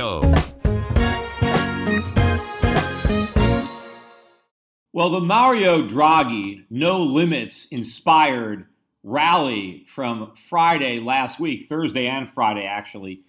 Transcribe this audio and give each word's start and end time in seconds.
Show. 0.00 0.22
Well, 4.94 5.10
the 5.10 5.20
Mario 5.20 5.86
Draghi 5.90 6.64
no 6.70 7.02
limits 7.02 7.66
inspired 7.70 8.64
rally 9.04 9.84
from 9.94 10.32
Friday 10.48 11.00
last 11.00 11.38
week, 11.38 11.66
Thursday 11.68 12.06
and 12.06 12.30
Friday 12.34 12.64
actually, 12.64 13.20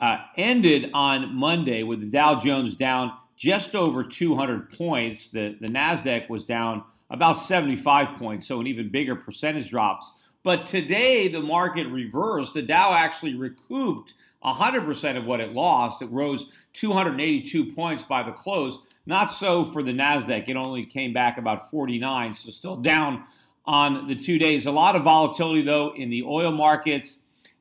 uh, 0.00 0.18
ended 0.36 0.92
on 0.94 1.34
Monday 1.34 1.82
with 1.82 1.98
the 1.98 2.06
Dow 2.06 2.40
Jones 2.44 2.76
down 2.76 3.10
just 3.36 3.74
over 3.74 4.04
200 4.04 4.70
points. 4.74 5.30
The, 5.32 5.56
the 5.60 5.66
NASDAQ 5.66 6.30
was 6.30 6.44
down 6.44 6.84
about 7.10 7.46
75 7.46 8.18
points, 8.20 8.46
so 8.46 8.60
an 8.60 8.68
even 8.68 8.88
bigger 8.92 9.16
percentage 9.16 9.68
drops. 9.70 10.08
But 10.42 10.66
today 10.68 11.28
the 11.28 11.40
market 11.40 11.86
reversed. 11.88 12.54
The 12.54 12.62
Dow 12.62 12.92
actually 12.92 13.34
recouped 13.34 14.12
100% 14.44 15.16
of 15.16 15.24
what 15.26 15.40
it 15.40 15.52
lost. 15.52 16.02
It 16.02 16.10
rose 16.10 16.46
282 16.74 17.72
points 17.74 18.04
by 18.04 18.22
the 18.22 18.32
close. 18.32 18.78
Not 19.06 19.34
so 19.34 19.70
for 19.72 19.82
the 19.82 19.92
NASDAQ. 19.92 20.48
It 20.48 20.56
only 20.56 20.86
came 20.86 21.12
back 21.12 21.36
about 21.38 21.70
49, 21.70 22.36
so 22.42 22.50
still 22.50 22.76
down 22.76 23.24
on 23.66 24.08
the 24.08 24.14
two 24.14 24.38
days. 24.38 24.66
A 24.66 24.70
lot 24.70 24.96
of 24.96 25.02
volatility, 25.02 25.62
though, 25.62 25.92
in 25.94 26.10
the 26.10 26.22
oil 26.22 26.52
markets. 26.52 27.16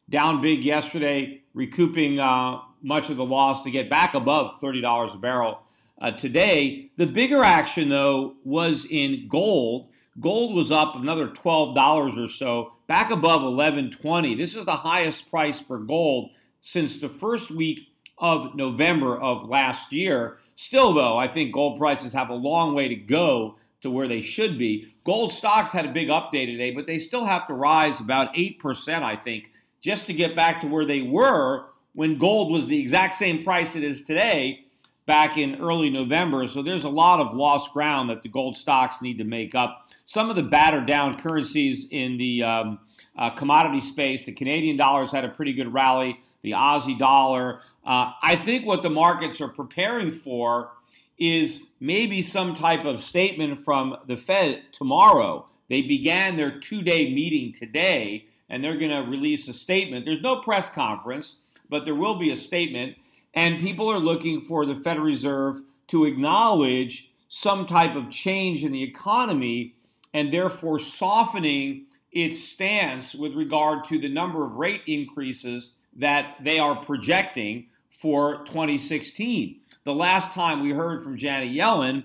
Down 0.09 0.41
big 0.41 0.63
yesterday, 0.63 1.41
recouping 1.53 2.19
uh, 2.19 2.62
much 2.81 3.09
of 3.09 3.18
the 3.18 3.25
loss 3.25 3.63
to 3.63 3.72
get 3.72 3.89
back 3.89 4.13
above 4.13 4.59
$30 4.62 5.16
a 5.16 5.18
barrel 5.18 5.59
uh, 6.01 6.12
today. 6.12 6.89
The 6.97 7.06
bigger 7.06 7.44
action, 7.44 7.89
though, 7.89 8.35
was 8.44 8.85
in 8.89 9.28
gold. 9.29 9.89
Gold 10.19 10.56
was 10.56 10.72
up 10.72 10.96
another 10.96 11.30
$12 11.30 12.25
or 12.25 12.30
so, 12.34 12.74
back 12.88 13.12
above 13.12 13.41
1120. 13.44 14.35
This 14.35 14.56
is 14.56 14.66
the 14.66 14.72
highest 14.72 15.30
price 15.30 15.57
for 15.68 15.78
gold 15.78 16.31
since 16.62 17.00
the 17.00 17.09
first 17.22 17.50
week 17.52 17.80
of 18.18 18.56
November 18.56 19.18
of 19.18 19.47
last 19.47 19.94
year. 19.94 20.40
Still, 20.57 20.94
though, 20.94 21.18
I 21.18 21.28
think 21.31 21.53
gold 21.53 21.80
prices 21.80 22.12
have 22.12 22.30
a 22.30 22.34
long 22.34 22.75
way 22.75 22.90
to 22.90 22.96
go 22.96 23.56
to 23.81 23.90
where 23.90 24.09
they 24.09 24.22
should 24.22 24.59
be. 24.59 24.94
Gold 25.06 25.34
stocks 25.34 25.72
had 25.72 25.85
a 25.85 25.94
big 25.94 26.09
update 26.09 26.47
today, 26.47 26.72
but 26.72 26.86
they 26.86 27.00
still 27.00 27.24
have 27.24 27.47
to 27.47 27.53
rise 27.53 27.97
about 28.00 28.34
8%, 28.34 28.90
I 29.03 29.16
think, 29.16 29.51
just 29.81 30.06
to 30.07 30.13
get 30.13 30.36
back 30.36 30.59
to 30.62 30.68
where 30.68 30.86
they 30.86 31.01
were 31.01 31.68
when 31.94 32.18
gold 32.18 32.51
was 32.51 32.68
the 32.68 32.80
exact 32.80 33.18
same 33.18 33.44
price 33.44 33.75
it 33.75 33.84
is 33.84 34.03
today 34.03 34.66
back 35.09 35.37
in 35.37 35.59
early 35.59 35.89
November. 35.89 36.47
So 36.53 36.61
there's 36.61 36.83
a 36.83 36.89
lot 36.89 37.19
of 37.19 37.35
lost 37.35 37.73
ground 37.73 38.11
that 38.11 38.21
the 38.21 38.29
gold 38.29 38.59
stocks 38.59 39.01
need 39.01 39.17
to 39.17 39.23
make 39.23 39.55
up. 39.55 39.89
Some 40.05 40.29
of 40.29 40.35
the 40.35 40.43
battered 40.43 40.85
down 40.85 41.19
currencies 41.19 41.87
in 41.89 42.19
the 42.19 42.43
um, 42.43 42.79
uh, 43.17 43.31
commodity 43.31 43.81
space, 43.89 44.23
the 44.27 44.33
Canadian 44.33 44.77
dollars 44.77 45.11
had 45.11 45.25
a 45.25 45.29
pretty 45.29 45.53
good 45.53 45.73
rally, 45.73 46.19
the 46.43 46.51
Aussie 46.51 46.97
dollar. 46.99 47.61
Uh, 47.83 48.13
I 48.21 48.39
think 48.45 48.67
what 48.67 48.83
the 48.83 48.91
markets 48.91 49.41
are 49.41 49.47
preparing 49.47 50.21
for 50.23 50.73
is 51.17 51.57
maybe 51.79 52.21
some 52.21 52.55
type 52.55 52.85
of 52.85 53.01
statement 53.01 53.65
from 53.65 53.97
the 54.07 54.17
Fed 54.17 54.61
tomorrow. 54.77 55.47
They 55.69 55.81
began 55.81 56.37
their 56.37 56.59
two 56.59 56.83
day 56.83 57.11
meeting 57.11 57.55
today 57.59 58.25
and 58.47 58.63
they're 58.63 58.77
going 58.77 58.91
to 58.91 59.09
release 59.09 59.47
a 59.47 59.53
statement. 59.53 60.05
There's 60.05 60.21
no 60.21 60.41
press 60.41 60.69
conference, 60.75 61.33
but 61.67 61.85
there 61.85 61.95
will 61.95 62.19
be 62.19 62.29
a 62.29 62.37
statement. 62.37 62.95
And 63.34 63.59
people 63.59 63.91
are 63.91 64.00
looking 64.00 64.41
for 64.41 64.66
the 64.66 64.81
Federal 64.84 65.06
Reserve 65.06 65.62
to 65.90 66.06
acknowledge 66.06 67.07
some 67.29 67.67
type 67.67 67.95
of 67.95 68.12
change 68.12 68.63
in 68.63 68.72
the 68.72 68.84
economy 68.84 69.73
and 70.13 70.34
therefore 70.34 70.79
softening 70.79 71.85
its 72.12 72.44
stance 72.44 73.13
with 73.13 73.34
regard 73.35 73.88
to 73.88 74.00
the 74.00 74.09
number 74.09 74.44
of 74.44 74.53
rate 74.53 74.81
increases 74.88 75.69
that 75.97 76.38
they 76.44 76.57
are 76.57 76.84
projecting 76.85 77.68
for 78.01 78.45
2016. 78.45 79.59
The 79.84 79.94
last 79.94 80.34
time 80.34 80.63
we 80.63 80.72
heard 80.72 81.03
from 81.03 81.18
Janet 81.18 81.50
Yellen, 81.50 82.03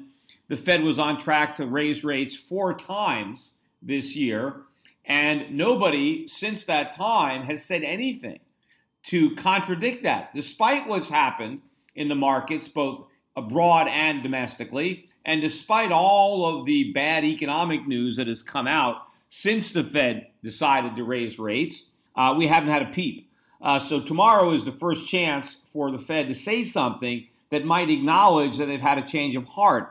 the 0.48 0.56
Fed 0.58 0.82
was 0.82 0.98
on 0.98 1.22
track 1.22 1.56
to 1.56 1.66
raise 1.66 2.04
rates 2.04 2.36
four 2.48 2.74
times 2.74 3.50
this 3.80 4.14
year, 4.14 4.56
and 5.06 5.56
nobody 5.56 6.28
since 6.28 6.64
that 6.64 6.96
time 6.96 7.44
has 7.44 7.64
said 7.64 7.82
anything 7.82 8.38
to 9.08 9.34
contradict 9.36 10.02
that, 10.04 10.34
despite 10.34 10.88
what's 10.88 11.08
happened 11.08 11.60
in 11.94 12.08
the 12.08 12.14
markets, 12.14 12.68
both 12.68 13.06
abroad 13.36 13.88
and 13.88 14.22
domestically, 14.22 15.08
and 15.24 15.40
despite 15.40 15.92
all 15.92 16.60
of 16.60 16.66
the 16.66 16.92
bad 16.92 17.24
economic 17.24 17.86
news 17.86 18.16
that 18.16 18.26
has 18.26 18.42
come 18.42 18.66
out 18.66 18.96
since 19.30 19.72
the 19.72 19.84
Fed 19.84 20.28
decided 20.42 20.96
to 20.96 21.04
raise 21.04 21.38
rates, 21.38 21.82
uh, 22.16 22.34
we 22.36 22.46
haven't 22.46 22.70
had 22.70 22.82
a 22.82 22.92
peep. 22.92 23.28
Uh, 23.60 23.80
so 23.80 24.00
tomorrow 24.00 24.52
is 24.52 24.64
the 24.64 24.76
first 24.78 25.06
chance 25.08 25.56
for 25.72 25.90
the 25.90 25.98
Fed 25.98 26.28
to 26.28 26.34
say 26.34 26.64
something 26.64 27.26
that 27.50 27.64
might 27.64 27.90
acknowledge 27.90 28.58
that 28.58 28.66
they've 28.66 28.80
had 28.80 28.98
a 28.98 29.08
change 29.08 29.36
of 29.36 29.44
heart. 29.44 29.90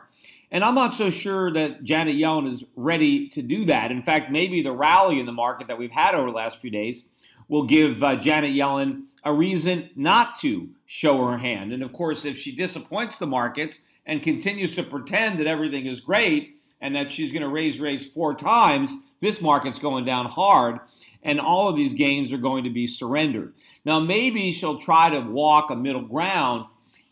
And 0.52 0.64
I'm 0.64 0.76
not 0.76 0.98
so 0.98 1.10
sure 1.10 1.52
that 1.54 1.84
Janet 1.84 2.16
Yellen 2.16 2.54
is 2.54 2.64
ready 2.76 3.30
to 3.30 3.42
do 3.42 3.66
that. 3.66 3.92
In 3.92 4.04
fact, 4.04 4.32
maybe 4.32 4.62
the 4.62 4.72
rally 4.72 5.20
in 5.20 5.26
the 5.26 5.32
market 5.32 5.68
that 5.68 5.80
we've 5.80 5.92
had 5.92 6.14
over 6.14 6.28
the 6.28 6.36
last 6.36 6.60
few 6.62 6.70
days 6.70 7.02
will 7.48 7.68
give 7.68 8.02
uh, 8.02 8.16
Janet 8.18 8.52
Yellen 8.52 9.04
a 9.24 9.34
reason 9.34 9.90
not 9.96 10.40
to 10.42 10.70
show 10.86 11.26
her 11.26 11.38
hand. 11.38 11.74
And 11.74 11.84
of 11.84 11.94
course, 11.94 12.26
if 12.26 12.38
she 12.38 12.56
disappoints 12.56 13.16
the 13.18 13.26
markets 13.26 13.76
and 14.06 14.22
continues 14.22 14.76
to 14.76 14.84
pretend 14.84 15.40
that 15.40 15.48
everything 15.48 15.88
is 15.88 16.00
great 16.02 16.58
and 16.82 16.96
that 16.96 17.12
she's 17.12 17.32
going 17.32 17.42
to 17.42 17.50
raise 17.50 17.80
rates 17.80 18.06
four 18.14 18.36
times, 18.36 18.90
this 19.22 19.40
market's 19.42 19.80
going 19.80 20.06
down 20.06 20.26
hard 20.26 20.80
and 21.24 21.40
all 21.40 21.70
of 21.70 21.76
these 21.76 21.94
gains 21.94 22.32
are 22.32 22.38
going 22.38 22.66
to 22.66 22.70
be 22.70 22.88
surrendered. 22.88 23.54
Now, 23.86 24.00
maybe 24.00 24.54
she'll 24.54 24.82
try 24.82 25.10
to 25.10 25.20
walk 25.20 25.70
a 25.70 25.76
middle 25.76 26.02
ground 26.02 26.66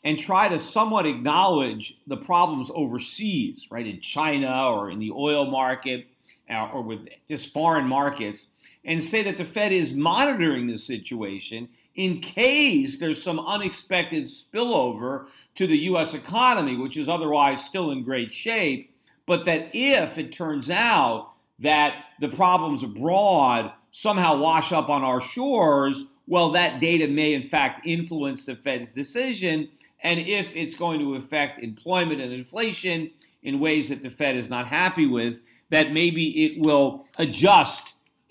and 0.04 0.20
try 0.20 0.50
to 0.50 0.60
somewhat 0.60 1.06
acknowledge 1.06 1.96
the 2.08 2.18
problems 2.18 2.70
overseas, 2.74 3.66
right, 3.70 3.86
in 3.86 4.02
China 4.02 4.70
or 4.70 4.90
in 4.90 5.00
the 5.00 5.12
oil 5.12 5.50
market 5.50 6.08
uh, 6.50 6.70
or 6.74 6.82
with 6.82 7.08
just 7.30 7.52
foreign 7.54 7.88
markets, 7.88 8.46
and 8.84 9.04
say 9.04 9.24
that 9.24 9.38
the 9.38 9.46
Fed 9.46 9.72
is 9.72 9.94
monitoring 9.94 10.68
the 10.68 10.78
situation 10.78 11.70
in 11.96 12.22
case 12.22 12.98
there's 13.00 13.22
some 13.22 13.40
unexpected 13.40 14.30
spillover 14.30 15.26
to 15.56 15.68
the 15.68 15.78
U.S. 15.78 16.14
economy, 16.14 16.78
which 16.78 16.98
is 16.98 17.10
otherwise 17.10 17.64
still 17.64 17.92
in 17.92 18.04
great 18.04 18.34
shape, 18.34 18.94
but 19.28 19.46
that 19.46 19.70
if 19.74 20.18
it 20.18 20.34
turns 20.34 20.70
out 20.70 21.34
that 21.60 22.06
the 22.20 22.30
problems 22.30 22.84
abroad 22.84 23.72
somehow 23.92 24.38
wash 24.38 24.72
up 24.72 24.90
on 24.90 25.04
our 25.04 25.22
shores, 25.22 26.06
well, 26.28 26.52
that 26.54 26.80
data 26.80 27.08
may 27.08 27.34
in 27.34 27.50
fact 27.50 27.86
influence 27.86 28.46
the 28.46 28.56
Fed's 28.56 28.90
decision. 28.92 29.68
And 30.04 30.20
if 30.20 30.48
it's 30.56 30.76
going 30.76 31.00
to 31.00 31.16
affect 31.16 31.62
employment 31.62 32.22
and 32.22 32.32
inflation 32.34 33.12
in 33.44 33.60
ways 33.60 33.90
that 33.90 34.02
the 34.02 34.10
Fed 34.10 34.38
is 34.38 34.50
not 34.50 34.68
happy 34.68 35.06
with, 35.06 35.36
that 35.70 35.92
maybe 35.92 36.46
it 36.46 36.62
will 36.62 37.06
adjust 37.18 37.82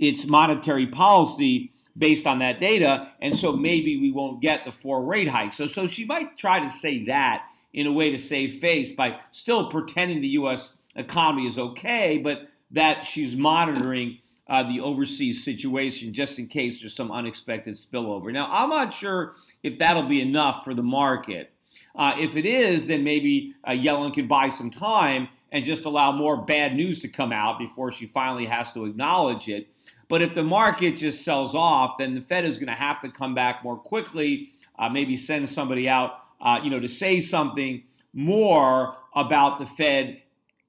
its 0.01 0.25
monetary 0.25 0.87
policy 0.87 1.71
based 1.97 2.27
on 2.27 2.41
that 2.41 2.59
data. 2.59 3.09
And 3.21 3.39
so 3.39 3.53
maybe 3.53 4.01
we 4.01 4.11
won't 4.11 4.41
get 4.41 4.65
the 4.65 4.73
four 4.83 5.05
rate 5.05 5.29
hikes. 5.29 5.57
So, 5.57 5.69
so 5.69 5.87
she 5.87 6.05
might 6.05 6.39
try 6.39 6.61
to 6.61 6.79
say 6.79 7.05
that 7.07 7.45
in 7.73 7.87
a 7.87 7.93
way 7.93 8.11
to 8.11 8.19
save 8.19 8.61
face 8.61 8.91
by 8.97 9.19
still 9.31 9.71
pretending 9.71 10.21
the 10.21 10.29
U.S. 10.29 10.73
economy 10.97 11.47
is 11.47 11.57
okay, 11.57 12.19
but 12.19 12.49
that 12.73 13.05
she's 13.05 13.37
monitoring 13.37 14.19
uh, 14.49 14.65
the 14.65 14.81
overseas 14.81 15.45
situation 15.45 16.13
just 16.13 16.39
in 16.39 16.49
case 16.49 16.81
there's 16.81 16.97
some 16.97 17.13
unexpected 17.13 17.79
spillover. 17.79 18.33
Now, 18.33 18.49
I'm 18.51 18.71
not 18.71 18.95
sure 18.95 19.35
if 19.63 19.79
that'll 19.79 20.09
be 20.09 20.21
enough 20.21 20.65
for 20.65 20.75
the 20.75 20.83
market. 20.83 21.53
Uh, 21.95 22.15
if 22.17 22.37
it 22.37 22.47
is, 22.47 22.87
then 22.87 23.05
maybe 23.05 23.55
uh, 23.65 23.71
Yellen 23.71 24.13
can 24.15 24.27
buy 24.27 24.51
some 24.51 24.71
time 24.71 25.29
and 25.53 25.65
just 25.65 25.85
allow 25.85 26.13
more 26.13 26.37
bad 26.37 26.75
news 26.75 27.01
to 27.01 27.09
come 27.09 27.33
out 27.33 27.59
before 27.59 27.93
she 27.93 28.07
finally 28.07 28.47
has 28.47 28.69
to 28.73 28.85
acknowledge 28.85 29.49
it. 29.49 29.69
But 30.11 30.23
if 30.23 30.35
the 30.35 30.43
market 30.43 30.99
just 30.99 31.25
sells 31.25 31.55
off, 31.55 31.95
then 31.99 32.17
the 32.17 32.21
Fed 32.23 32.45
is 32.45 32.57
going 32.57 32.67
to 32.67 32.75
have 32.75 33.01
to 33.03 33.11
come 33.11 33.33
back 33.33 33.63
more 33.63 33.77
quickly, 33.77 34.49
uh, 34.77 34.89
maybe 34.89 35.17
send 35.17 35.49
somebody 35.49 35.89
out, 35.89 36.25
uh, 36.41 36.59
you 36.65 36.69
know, 36.69 36.81
to 36.81 36.89
say 36.89 37.23
something 37.23 37.85
more 38.13 38.97
about 39.15 39.61
the 39.61 39.67
Fed 39.77 40.21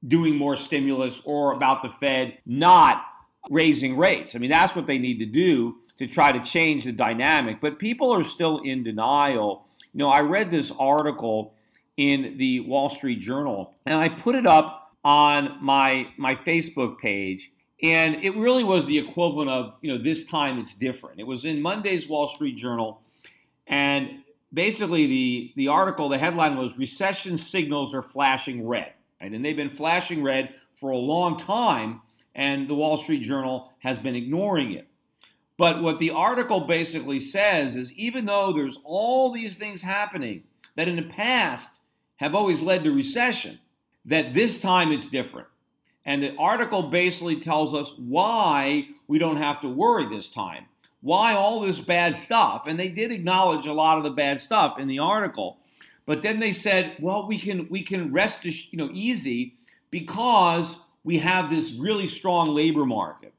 doing 0.07 0.35
more 0.35 0.55
stimulus 0.55 1.15
or 1.25 1.53
about 1.53 1.81
the 1.81 1.89
Fed 1.99 2.37
not 2.45 3.03
raising 3.49 3.97
rates. 3.97 4.35
I 4.35 4.37
mean, 4.37 4.51
that's 4.51 4.75
what 4.75 4.85
they 4.85 4.99
need 4.99 5.17
to 5.17 5.25
do 5.25 5.77
to 5.97 6.05
try 6.05 6.31
to 6.31 6.43
change 6.45 6.85
the 6.85 6.91
dynamic. 6.91 7.59
But 7.61 7.79
people 7.79 8.11
are 8.11 8.23
still 8.23 8.59
in 8.59 8.83
denial. 8.83 9.65
You 9.93 9.99
know, 9.99 10.09
I 10.09 10.19
read 10.19 10.51
this 10.51 10.71
article 10.79 11.55
in 11.97 12.35
the 12.37 12.59
Wall 12.61 12.91
Street 12.95 13.21
Journal 13.21 13.73
and 13.87 13.95
I 13.95 14.07
put 14.09 14.35
it 14.35 14.45
up 14.45 14.93
on 15.03 15.57
my 15.61 16.07
my 16.17 16.35
Facebook 16.35 16.99
page 16.99 17.49
and 17.83 18.23
it 18.23 18.35
really 18.35 18.63
was 18.63 18.85
the 18.85 18.97
equivalent 18.97 19.49
of, 19.49 19.73
you 19.81 19.91
know, 19.91 20.03
this 20.03 20.25
time 20.25 20.59
it's 20.59 20.73
different. 20.75 21.19
It 21.19 21.25
was 21.25 21.45
in 21.45 21.61
Monday's 21.61 22.07
Wall 22.07 22.31
Street 22.35 22.57
Journal. 22.57 23.01
And 23.65 24.23
basically, 24.53 25.07
the, 25.07 25.53
the 25.55 25.67
article, 25.69 26.09
the 26.09 26.17
headline 26.17 26.57
was 26.57 26.77
Recession 26.77 27.37
Signals 27.37 27.93
Are 27.93 28.03
Flashing 28.03 28.67
Red. 28.67 28.93
Right? 29.19 29.31
And 29.31 29.43
they've 29.43 29.55
been 29.55 29.75
flashing 29.75 30.21
red 30.21 30.53
for 30.79 30.91
a 30.91 30.97
long 30.97 31.39
time, 31.39 32.01
and 32.35 32.67
the 32.67 32.73
Wall 32.73 33.01
Street 33.03 33.23
Journal 33.23 33.71
has 33.79 33.97
been 33.97 34.15
ignoring 34.15 34.73
it. 34.73 34.87
But 35.57 35.81
what 35.81 35.99
the 35.99 36.11
article 36.11 36.61
basically 36.61 37.19
says 37.19 37.75
is 37.75 37.91
even 37.91 38.25
though 38.25 38.53
there's 38.53 38.77
all 38.83 39.31
these 39.31 39.55
things 39.55 39.81
happening 39.81 40.43
that 40.75 40.87
in 40.87 40.95
the 40.95 41.03
past 41.03 41.69
have 42.15 42.33
always 42.35 42.61
led 42.61 42.83
to 42.83 42.91
recession, 42.91 43.59
that 44.05 44.33
this 44.33 44.57
time 44.57 44.91
it's 44.91 45.07
different. 45.07 45.47
And 46.05 46.23
the 46.23 46.35
article 46.37 46.89
basically 46.89 47.41
tells 47.41 47.73
us 47.73 47.91
why 47.97 48.87
we 49.07 49.19
don't 49.19 49.37
have 49.37 49.61
to 49.61 49.69
worry 49.69 50.09
this 50.09 50.29
time. 50.29 50.65
Why 51.01 51.33
all 51.33 51.61
this 51.61 51.79
bad 51.79 52.15
stuff? 52.15 52.63
And 52.67 52.79
they 52.79 52.89
did 52.89 53.11
acknowledge 53.11 53.65
a 53.65 53.73
lot 53.73 53.97
of 53.97 54.03
the 54.03 54.09
bad 54.11 54.41
stuff 54.41 54.79
in 54.79 54.87
the 54.87 54.99
article. 54.99 55.57
But 56.05 56.21
then 56.21 56.39
they 56.39 56.53
said, 56.53 56.97
well, 56.99 57.27
we 57.27 57.39
can 57.39 57.67
we 57.69 57.83
can 57.83 58.11
rest 58.11 58.43
you 58.43 58.53
know 58.73 58.89
easy 58.91 59.55
because 59.89 60.75
we 61.03 61.19
have 61.19 61.49
this 61.49 61.71
really 61.73 62.07
strong 62.07 62.49
labor 62.49 62.85
market. 62.85 63.33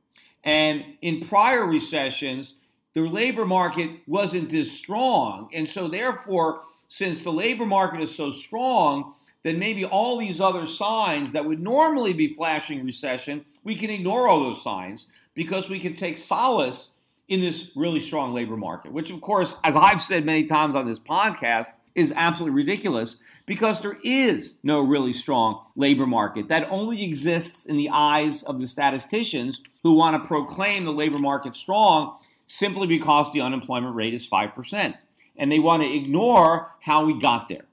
And 0.44 0.85
in 1.03 1.26
prior 1.29 1.67
recessions, 1.67 2.55
the 2.94 3.00
labor 3.03 3.47
market 3.47 3.91
wasn't 4.06 4.53
as 4.55 4.70
strong. 4.70 5.49
And 5.55 5.69
so 5.69 5.88
therefore, 5.88 6.62
since 6.88 7.23
the 7.23 7.31
labor 7.32 7.65
market 7.65 8.03
is 8.03 8.15
so 8.15 8.32
strong, 8.32 9.15
then 9.44 9.59
maybe 9.59 9.85
all 9.85 10.19
these 10.19 10.41
other 10.41 10.67
signs 10.67 11.33
that 11.33 11.44
would 11.44 11.61
normally 11.61 12.12
be 12.12 12.35
flashing 12.35 12.85
recession, 12.85 13.44
we 13.65 13.77
can 13.77 13.91
ignore 13.91 14.29
all 14.29 14.41
those 14.41 14.62
signs 14.62 15.06
because 15.35 15.69
we 15.69 15.81
can 15.81 15.97
take 15.97 16.19
solace 16.19 16.89
in 17.29 17.41
this 17.41 17.71
really 17.75 18.00
strong 18.00 18.35
labor 18.35 18.56
market, 18.56 18.93
which, 18.93 19.11
of 19.11 19.21
course, 19.21 19.55
as 19.65 19.75
I've 19.77 20.03
said 20.03 20.25
many 20.25 20.47
times 20.47 20.75
on 20.75 20.87
this 20.87 20.99
podcast, 20.99 21.69
is 21.94 22.12
absolutely 22.15 22.56
ridiculous 22.56 23.17
because 23.47 23.81
there 23.81 23.99
is 24.03 24.55
no 24.62 24.81
really 24.81 25.12
strong 25.12 25.67
labor 25.77 26.06
market 26.06 26.49
that 26.49 26.69
only 26.71 27.05
exists 27.05 27.67
in 27.67 27.77
the 27.77 27.91
eyes 27.91 28.43
of 28.44 28.61
the 28.61 28.67
statisticians 28.67 29.61
who 29.83 29.93
want 29.93 30.21
to 30.21 30.27
proclaim 30.27 30.85
the 30.85 30.93
labor 30.93 31.19
market 31.19 31.56
strong 31.56 32.17
simply 32.47 32.87
because 32.87 33.33
the 33.33 33.41
unemployment 33.41 33.94
rate 33.94 34.15
is 34.15 34.27
5%. 34.27 34.94
And 35.37 35.50
they 35.50 35.59
want 35.59 35.83
to 35.83 35.94
ignore 35.94 36.71
how 36.81 37.06
we 37.06 37.19
got 37.21 37.49
there. 37.49 37.65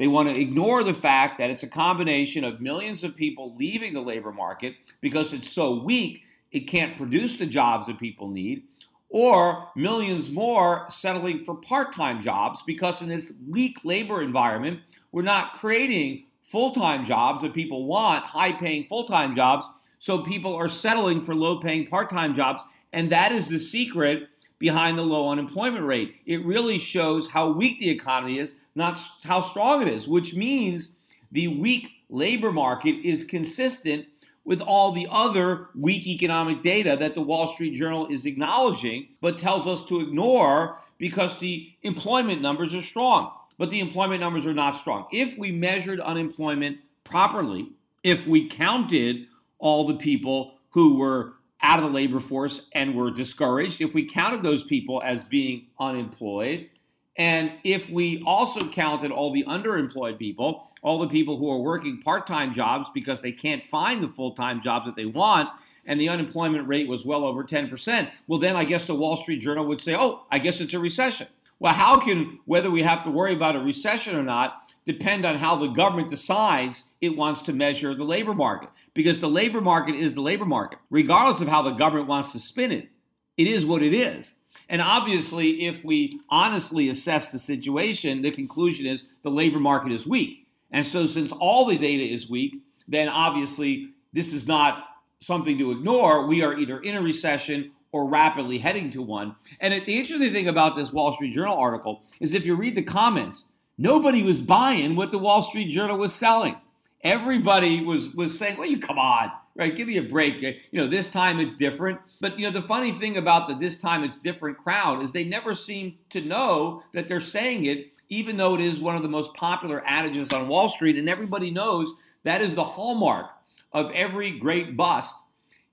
They 0.00 0.08
want 0.08 0.30
to 0.30 0.40
ignore 0.40 0.82
the 0.82 0.94
fact 0.94 1.36
that 1.36 1.50
it's 1.50 1.62
a 1.62 1.66
combination 1.66 2.42
of 2.42 2.58
millions 2.58 3.04
of 3.04 3.14
people 3.14 3.54
leaving 3.58 3.92
the 3.92 4.00
labor 4.00 4.32
market 4.32 4.76
because 5.02 5.34
it's 5.34 5.52
so 5.52 5.84
weak 5.84 6.22
it 6.52 6.60
can't 6.60 6.96
produce 6.96 7.36
the 7.36 7.44
jobs 7.44 7.86
that 7.86 8.00
people 8.00 8.30
need, 8.30 8.62
or 9.10 9.68
millions 9.76 10.30
more 10.30 10.86
settling 10.90 11.44
for 11.44 11.54
part 11.56 11.94
time 11.94 12.22
jobs 12.22 12.60
because 12.66 13.02
in 13.02 13.08
this 13.08 13.30
weak 13.46 13.76
labor 13.84 14.22
environment, 14.22 14.80
we're 15.12 15.20
not 15.20 15.60
creating 15.60 16.24
full 16.50 16.72
time 16.72 17.04
jobs 17.04 17.42
that 17.42 17.52
people 17.52 17.84
want, 17.84 18.24
high 18.24 18.52
paying 18.52 18.86
full 18.88 19.06
time 19.06 19.36
jobs. 19.36 19.66
So 19.98 20.22
people 20.22 20.56
are 20.56 20.70
settling 20.70 21.26
for 21.26 21.34
low 21.34 21.60
paying 21.60 21.86
part 21.88 22.08
time 22.08 22.34
jobs. 22.34 22.62
And 22.94 23.12
that 23.12 23.32
is 23.32 23.48
the 23.48 23.60
secret 23.60 24.29
behind 24.60 24.96
the 24.96 25.02
low 25.02 25.30
unemployment 25.30 25.84
rate. 25.84 26.14
It 26.26 26.44
really 26.44 26.78
shows 26.78 27.26
how 27.26 27.50
weak 27.50 27.80
the 27.80 27.90
economy 27.90 28.38
is, 28.38 28.54
not 28.76 29.00
how 29.24 29.50
strong 29.50 29.82
it 29.82 29.88
is, 29.88 30.06
which 30.06 30.34
means 30.34 30.90
the 31.32 31.48
weak 31.48 31.88
labor 32.08 32.52
market 32.52 33.04
is 33.04 33.24
consistent 33.24 34.06
with 34.44 34.60
all 34.60 34.92
the 34.92 35.08
other 35.10 35.68
weak 35.74 36.06
economic 36.06 36.62
data 36.62 36.96
that 37.00 37.14
the 37.14 37.20
Wall 37.20 37.54
Street 37.54 37.74
Journal 37.74 38.06
is 38.08 38.26
acknowledging, 38.26 39.08
but 39.20 39.38
tells 39.38 39.66
us 39.66 39.86
to 39.88 40.00
ignore 40.00 40.76
because 40.98 41.32
the 41.40 41.70
employment 41.82 42.42
numbers 42.42 42.74
are 42.74 42.82
strong. 42.82 43.32
But 43.58 43.70
the 43.70 43.80
employment 43.80 44.20
numbers 44.20 44.46
are 44.46 44.54
not 44.54 44.80
strong. 44.80 45.06
If 45.12 45.38
we 45.38 45.52
measured 45.52 46.00
unemployment 46.00 46.78
properly, 47.04 47.68
if 48.02 48.26
we 48.26 48.48
counted 48.48 49.26
all 49.58 49.86
the 49.86 49.96
people 49.96 50.54
who 50.70 50.96
were 50.96 51.34
out 51.62 51.78
of 51.78 51.84
the 51.84 51.90
labor 51.90 52.20
force 52.20 52.60
and 52.72 52.94
were 52.94 53.10
discouraged, 53.10 53.80
if 53.80 53.92
we 53.94 54.08
counted 54.10 54.42
those 54.42 54.62
people 54.64 55.02
as 55.04 55.22
being 55.24 55.66
unemployed, 55.78 56.68
and 57.16 57.52
if 57.64 57.88
we 57.90 58.22
also 58.26 58.70
counted 58.70 59.10
all 59.10 59.32
the 59.32 59.44
underemployed 59.44 60.18
people, 60.18 60.68
all 60.82 60.98
the 61.00 61.08
people 61.08 61.36
who 61.36 61.50
are 61.50 61.58
working 61.58 62.00
part 62.02 62.26
time 62.26 62.54
jobs 62.54 62.86
because 62.94 63.20
they 63.20 63.32
can't 63.32 63.62
find 63.70 64.02
the 64.02 64.12
full 64.16 64.34
time 64.34 64.62
jobs 64.62 64.86
that 64.86 64.96
they 64.96 65.04
want, 65.04 65.48
and 65.86 66.00
the 66.00 66.08
unemployment 66.08 66.66
rate 66.68 66.88
was 66.88 67.04
well 67.04 67.24
over 67.24 67.44
10%, 67.44 68.10
well, 68.26 68.38
then 68.38 68.56
I 68.56 68.64
guess 68.64 68.86
the 68.86 68.94
Wall 68.94 69.20
Street 69.22 69.40
Journal 69.42 69.66
would 69.66 69.82
say, 69.82 69.94
oh, 69.94 70.22
I 70.30 70.38
guess 70.38 70.60
it's 70.60 70.74
a 70.74 70.78
recession. 70.78 71.26
Well, 71.60 71.74
how 71.74 72.00
can 72.00 72.40
whether 72.46 72.70
we 72.70 72.82
have 72.82 73.04
to 73.04 73.10
worry 73.10 73.34
about 73.34 73.54
a 73.54 73.60
recession 73.60 74.16
or 74.16 74.22
not 74.22 74.62
depend 74.86 75.26
on 75.26 75.36
how 75.36 75.56
the 75.56 75.68
government 75.68 76.10
decides 76.10 76.82
it 77.02 77.16
wants 77.16 77.42
to 77.42 77.52
measure 77.52 77.94
the 77.94 78.02
labor 78.02 78.34
market? 78.34 78.70
Because 78.94 79.20
the 79.20 79.28
labor 79.28 79.60
market 79.60 79.94
is 79.94 80.14
the 80.14 80.22
labor 80.22 80.46
market, 80.46 80.78
regardless 80.88 81.40
of 81.42 81.48
how 81.48 81.62
the 81.62 81.72
government 81.72 82.08
wants 82.08 82.32
to 82.32 82.40
spin 82.40 82.72
it. 82.72 82.88
It 83.36 83.46
is 83.46 83.64
what 83.64 83.82
it 83.82 83.94
is. 83.94 84.26
And 84.70 84.80
obviously, 84.80 85.66
if 85.66 85.84
we 85.84 86.20
honestly 86.30 86.88
assess 86.88 87.30
the 87.30 87.38
situation, 87.38 88.22
the 88.22 88.30
conclusion 88.30 88.86
is 88.86 89.04
the 89.22 89.30
labor 89.30 89.60
market 89.60 89.92
is 89.92 90.06
weak. 90.06 90.46
And 90.72 90.86
so, 90.86 91.06
since 91.06 91.30
all 91.32 91.66
the 91.66 91.76
data 91.76 92.04
is 92.04 92.30
weak, 92.30 92.54
then 92.88 93.08
obviously 93.08 93.90
this 94.12 94.32
is 94.32 94.46
not 94.46 94.84
something 95.20 95.58
to 95.58 95.72
ignore. 95.72 96.26
We 96.26 96.42
are 96.42 96.58
either 96.58 96.80
in 96.80 96.96
a 96.96 97.02
recession 97.02 97.72
or 97.92 98.08
rapidly 98.08 98.58
heading 98.58 98.92
to 98.92 99.02
one. 99.02 99.34
And 99.60 99.72
the 99.72 99.98
interesting 99.98 100.32
thing 100.32 100.48
about 100.48 100.76
this 100.76 100.92
Wall 100.92 101.14
Street 101.14 101.34
Journal 101.34 101.56
article 101.56 102.02
is 102.20 102.34
if 102.34 102.44
you 102.44 102.54
read 102.54 102.76
the 102.76 102.82
comments, 102.82 103.44
nobody 103.78 104.22
was 104.22 104.40
buying 104.40 104.96
what 104.96 105.10
the 105.10 105.18
Wall 105.18 105.48
Street 105.48 105.72
Journal 105.74 105.98
was 105.98 106.14
selling. 106.14 106.56
Everybody 107.02 107.84
was 107.84 108.08
was 108.14 108.38
saying, 108.38 108.58
"Well, 108.58 108.68
you 108.68 108.78
come 108.78 108.98
on, 108.98 109.32
right? 109.56 109.74
Give 109.74 109.88
me 109.88 109.96
a 109.96 110.02
break. 110.02 110.42
You 110.42 110.54
know, 110.72 110.88
this 110.88 111.08
time 111.08 111.40
it's 111.40 111.54
different." 111.54 111.98
But 112.20 112.38
you 112.38 112.50
know, 112.50 112.60
the 112.60 112.66
funny 112.68 112.98
thing 112.98 113.16
about 113.16 113.48
the 113.48 113.54
"this 113.54 113.78
time 113.80 114.04
it's 114.04 114.18
different" 114.18 114.58
crowd 114.58 115.02
is 115.02 115.10
they 115.12 115.24
never 115.24 115.54
seem 115.54 115.96
to 116.10 116.20
know 116.20 116.82
that 116.92 117.08
they're 117.08 117.20
saying 117.24 117.64
it 117.64 117.92
even 118.10 118.36
though 118.36 118.54
it 118.54 118.60
is 118.60 118.80
one 118.80 118.96
of 118.96 119.02
the 119.02 119.08
most 119.08 119.32
popular 119.34 119.82
adages 119.86 120.28
on 120.32 120.48
Wall 120.48 120.70
Street, 120.70 120.96
and 120.96 121.08
everybody 121.08 121.50
knows 121.50 121.88
that 122.24 122.42
is 122.42 122.54
the 122.54 122.64
hallmark 122.64 123.26
of 123.72 123.90
every 123.92 124.38
great 124.38 124.76
bust. 124.76 125.14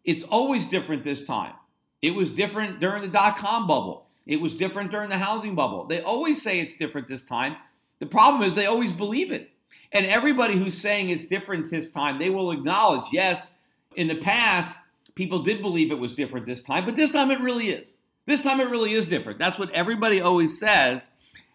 It's 0.06 0.24
always 0.24 0.66
different 0.68 1.04
this 1.04 1.26
time. 1.26 1.54
It 2.02 2.12
was 2.12 2.32
different 2.32 2.80
during 2.80 3.02
the 3.02 3.08
dot 3.08 3.38
com 3.38 3.68
bubble. 3.68 4.06
It 4.26 4.38
was 4.38 4.54
different 4.54 4.92
during 4.92 5.10
the 5.10 5.18
housing 5.18 5.56
bubble. 5.56 5.86
They 5.88 6.02
always 6.02 6.42
say 6.42 6.60
it's 6.60 6.76
different 6.76 7.08
this 7.08 7.24
time. 7.24 7.56
The 8.00 8.06
problem 8.06 8.48
is 8.48 8.56
they 8.56 8.66
always 8.66 8.92
believe 8.92 9.32
it. 9.32 9.50
And 9.94 10.06
everybody 10.06 10.58
who's 10.58 10.80
saying 10.80 11.10
it's 11.10 11.26
different 11.26 11.72
this 11.72 11.90
time, 11.92 12.20
they 12.20 12.30
will 12.30 12.52
acknowledge, 12.52 13.06
yes, 13.12 13.50
in 13.96 14.08
the 14.08 14.18
past, 14.18 14.76
people 15.16 15.44
did 15.44 15.62
believe 15.62 15.92
it 15.92 15.96
was 15.98 16.14
different 16.14 16.46
this 16.46 16.62
time, 16.62 16.86
but 16.86 16.96
this 16.96 17.10
time 17.10 17.32
it 17.32 17.40
really 17.40 17.70
is. 17.70 17.94
This 18.26 18.42
time 18.42 18.60
it 18.60 18.70
really 18.70 18.94
is 18.94 19.08
different. 19.08 19.40
That's 19.40 19.58
what 19.58 19.72
everybody 19.72 20.20
always 20.20 20.60
says, 20.60 21.02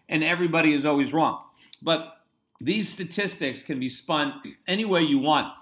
and 0.09 0.23
everybody 0.23 0.73
is 0.73 0.83
always 0.83 1.13
wrong. 1.13 1.43
But 1.81 2.17
these 2.59 2.89
statistics 2.89 3.61
can 3.61 3.79
be 3.79 3.89
spun 3.89 4.41
any 4.67 4.83
way 4.83 5.01
you 5.01 5.19
want. 5.19 5.53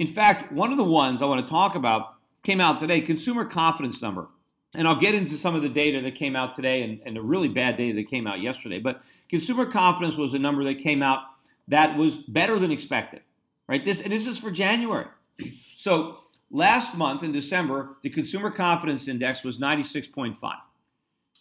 In 0.00 0.14
fact, 0.14 0.52
one 0.52 0.72
of 0.72 0.78
the 0.78 0.84
ones 0.84 1.20
I 1.22 1.26
want 1.26 1.44
to 1.44 1.50
talk 1.50 1.74
about 1.76 2.14
came 2.46 2.60
out 2.60 2.80
today 2.80 3.00
consumer 3.00 3.44
confidence 3.44 4.00
number. 4.00 4.28
And 4.74 4.86
I'll 4.86 5.00
get 5.00 5.14
into 5.14 5.36
some 5.36 5.54
of 5.54 5.62
the 5.62 5.68
data 5.68 6.00
that 6.02 6.14
came 6.14 6.36
out 6.36 6.54
today 6.54 6.82
and, 6.82 7.00
and 7.04 7.16
the 7.16 7.22
really 7.22 7.48
bad 7.48 7.76
data 7.76 7.94
that 7.96 8.08
came 8.08 8.26
out 8.26 8.40
yesterday. 8.40 8.78
But 8.78 9.02
consumer 9.28 9.70
confidence 9.70 10.16
was 10.16 10.32
a 10.34 10.38
number 10.38 10.64
that 10.64 10.82
came 10.82 11.02
out 11.02 11.20
that 11.68 11.96
was 11.98 12.14
better 12.28 12.58
than 12.58 12.70
expected, 12.70 13.20
right? 13.68 13.84
This 13.84 14.00
and 14.00 14.12
this 14.12 14.26
is 14.26 14.38
for 14.38 14.50
January. 14.50 15.06
So 15.78 16.16
last 16.50 16.96
month 16.96 17.22
in 17.22 17.30
December, 17.30 17.90
the 18.02 18.10
consumer 18.10 18.50
confidence 18.50 19.06
index 19.06 19.44
was 19.44 19.58
96.5. 19.58 20.36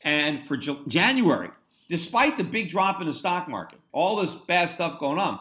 And 0.04 0.48
for 0.48 0.56
J- 0.56 0.78
January, 0.88 1.50
despite 1.90 2.38
the 2.38 2.44
big 2.44 2.70
drop 2.70 3.02
in 3.02 3.08
the 3.08 3.14
stock 3.14 3.48
market, 3.48 3.80
all 3.92 4.18
this 4.18 4.36
bad 4.48 4.72
stuff 4.76 5.00
going 5.00 5.18
on, 5.18 5.40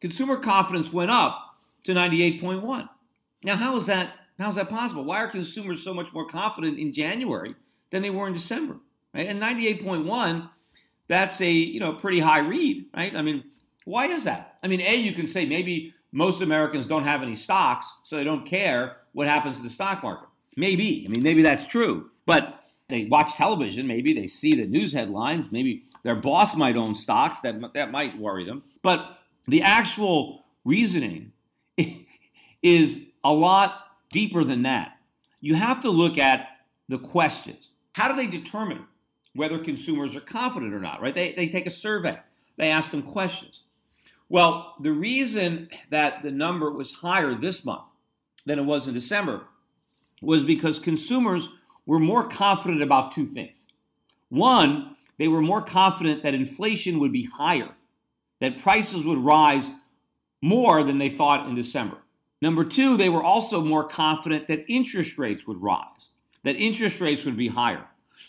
consumer 0.00 0.38
confidence 0.38 0.90
went 0.90 1.10
up 1.10 1.56
to 1.84 1.92
98.1. 1.92 2.88
Now, 3.42 3.56
how 3.56 3.76
is 3.76 3.86
that? 3.86 4.14
How 4.38 4.50
is 4.50 4.56
that 4.56 4.68
possible? 4.68 5.04
Why 5.04 5.18
are 5.22 5.30
consumers 5.30 5.82
so 5.82 5.94
much 5.94 6.06
more 6.12 6.28
confident 6.28 6.78
in 6.78 6.92
January 6.92 7.54
than 7.90 8.02
they 8.02 8.10
were 8.10 8.26
in 8.28 8.34
December? 8.34 8.76
Right? 9.14 9.26
And 9.26 9.40
98.1, 9.40 10.48
that's 11.08 11.40
a 11.40 11.50
you 11.50 11.80
know 11.80 11.94
pretty 11.94 12.20
high 12.20 12.40
read, 12.40 12.86
right? 12.94 13.14
I 13.14 13.22
mean, 13.22 13.44
why 13.84 14.08
is 14.08 14.24
that? 14.24 14.58
I 14.62 14.66
mean, 14.66 14.80
a 14.80 14.96
you 14.96 15.14
can 15.14 15.28
say 15.28 15.46
maybe 15.46 15.94
most 16.12 16.42
Americans 16.42 16.86
don't 16.86 17.04
have 17.04 17.22
any 17.22 17.36
stocks, 17.36 17.86
so 18.08 18.16
they 18.16 18.24
don't 18.24 18.46
care 18.46 18.96
what 19.12 19.28
happens 19.28 19.56
to 19.56 19.62
the 19.62 19.70
stock 19.70 20.02
market. 20.02 20.28
Maybe. 20.56 21.04
I 21.06 21.10
mean, 21.10 21.22
maybe 21.22 21.42
that's 21.42 21.70
true. 21.70 22.10
But 22.26 22.60
they 22.88 23.06
watch 23.10 23.32
television, 23.34 23.86
maybe 23.86 24.14
they 24.14 24.26
see 24.26 24.54
the 24.54 24.66
news 24.66 24.92
headlines, 24.92 25.46
maybe 25.50 25.84
their 26.02 26.16
boss 26.16 26.54
might 26.54 26.76
own 26.76 26.94
stocks 26.94 27.40
that 27.40 27.54
that 27.74 27.90
might 27.90 28.18
worry 28.18 28.44
them. 28.44 28.62
But 28.82 29.18
the 29.48 29.62
actual 29.62 30.44
reasoning 30.64 31.32
is 32.62 32.96
a 33.24 33.32
lot 33.32 33.85
deeper 34.12 34.44
than 34.44 34.62
that. 34.62 34.92
You 35.40 35.54
have 35.54 35.82
to 35.82 35.90
look 35.90 36.18
at 36.18 36.48
the 36.88 36.98
questions. 36.98 37.68
How 37.92 38.08
do 38.08 38.16
they 38.16 38.26
determine 38.26 38.84
whether 39.34 39.62
consumers 39.62 40.16
are 40.16 40.20
confident 40.20 40.74
or 40.74 40.80
not, 40.80 41.00
right? 41.00 41.14
They, 41.14 41.34
they 41.36 41.48
take 41.48 41.66
a 41.66 41.70
survey, 41.70 42.18
they 42.56 42.68
ask 42.68 42.90
them 42.90 43.02
questions. 43.02 43.60
Well, 44.28 44.74
the 44.80 44.92
reason 44.92 45.68
that 45.90 46.22
the 46.22 46.30
number 46.30 46.70
was 46.70 46.90
higher 46.90 47.34
this 47.34 47.64
month 47.64 47.84
than 48.44 48.58
it 48.58 48.64
was 48.64 48.86
in 48.86 48.94
December 48.94 49.44
was 50.20 50.42
because 50.42 50.78
consumers 50.78 51.46
were 51.84 52.00
more 52.00 52.28
confident 52.28 52.82
about 52.82 53.14
two 53.14 53.26
things. 53.28 53.54
One, 54.28 54.96
they 55.18 55.28
were 55.28 55.42
more 55.42 55.62
confident 55.62 56.22
that 56.22 56.34
inflation 56.34 56.98
would 57.00 57.12
be 57.12 57.28
higher, 57.32 57.70
that 58.40 58.62
prices 58.62 59.04
would 59.04 59.18
rise 59.18 59.68
more 60.42 60.82
than 60.84 60.98
they 60.98 61.10
thought 61.10 61.48
in 61.48 61.54
December. 61.54 61.98
Number 62.42 62.64
two, 62.64 62.96
they 62.96 63.08
were 63.08 63.22
also 63.22 63.60
more 63.62 63.88
confident 63.88 64.48
that 64.48 64.70
interest 64.70 65.16
rates 65.18 65.46
would 65.46 65.60
rise, 65.60 66.08
that 66.44 66.56
interest 66.56 67.00
rates 67.00 67.24
would 67.24 67.36
be 67.36 67.48
higher. 67.48 67.84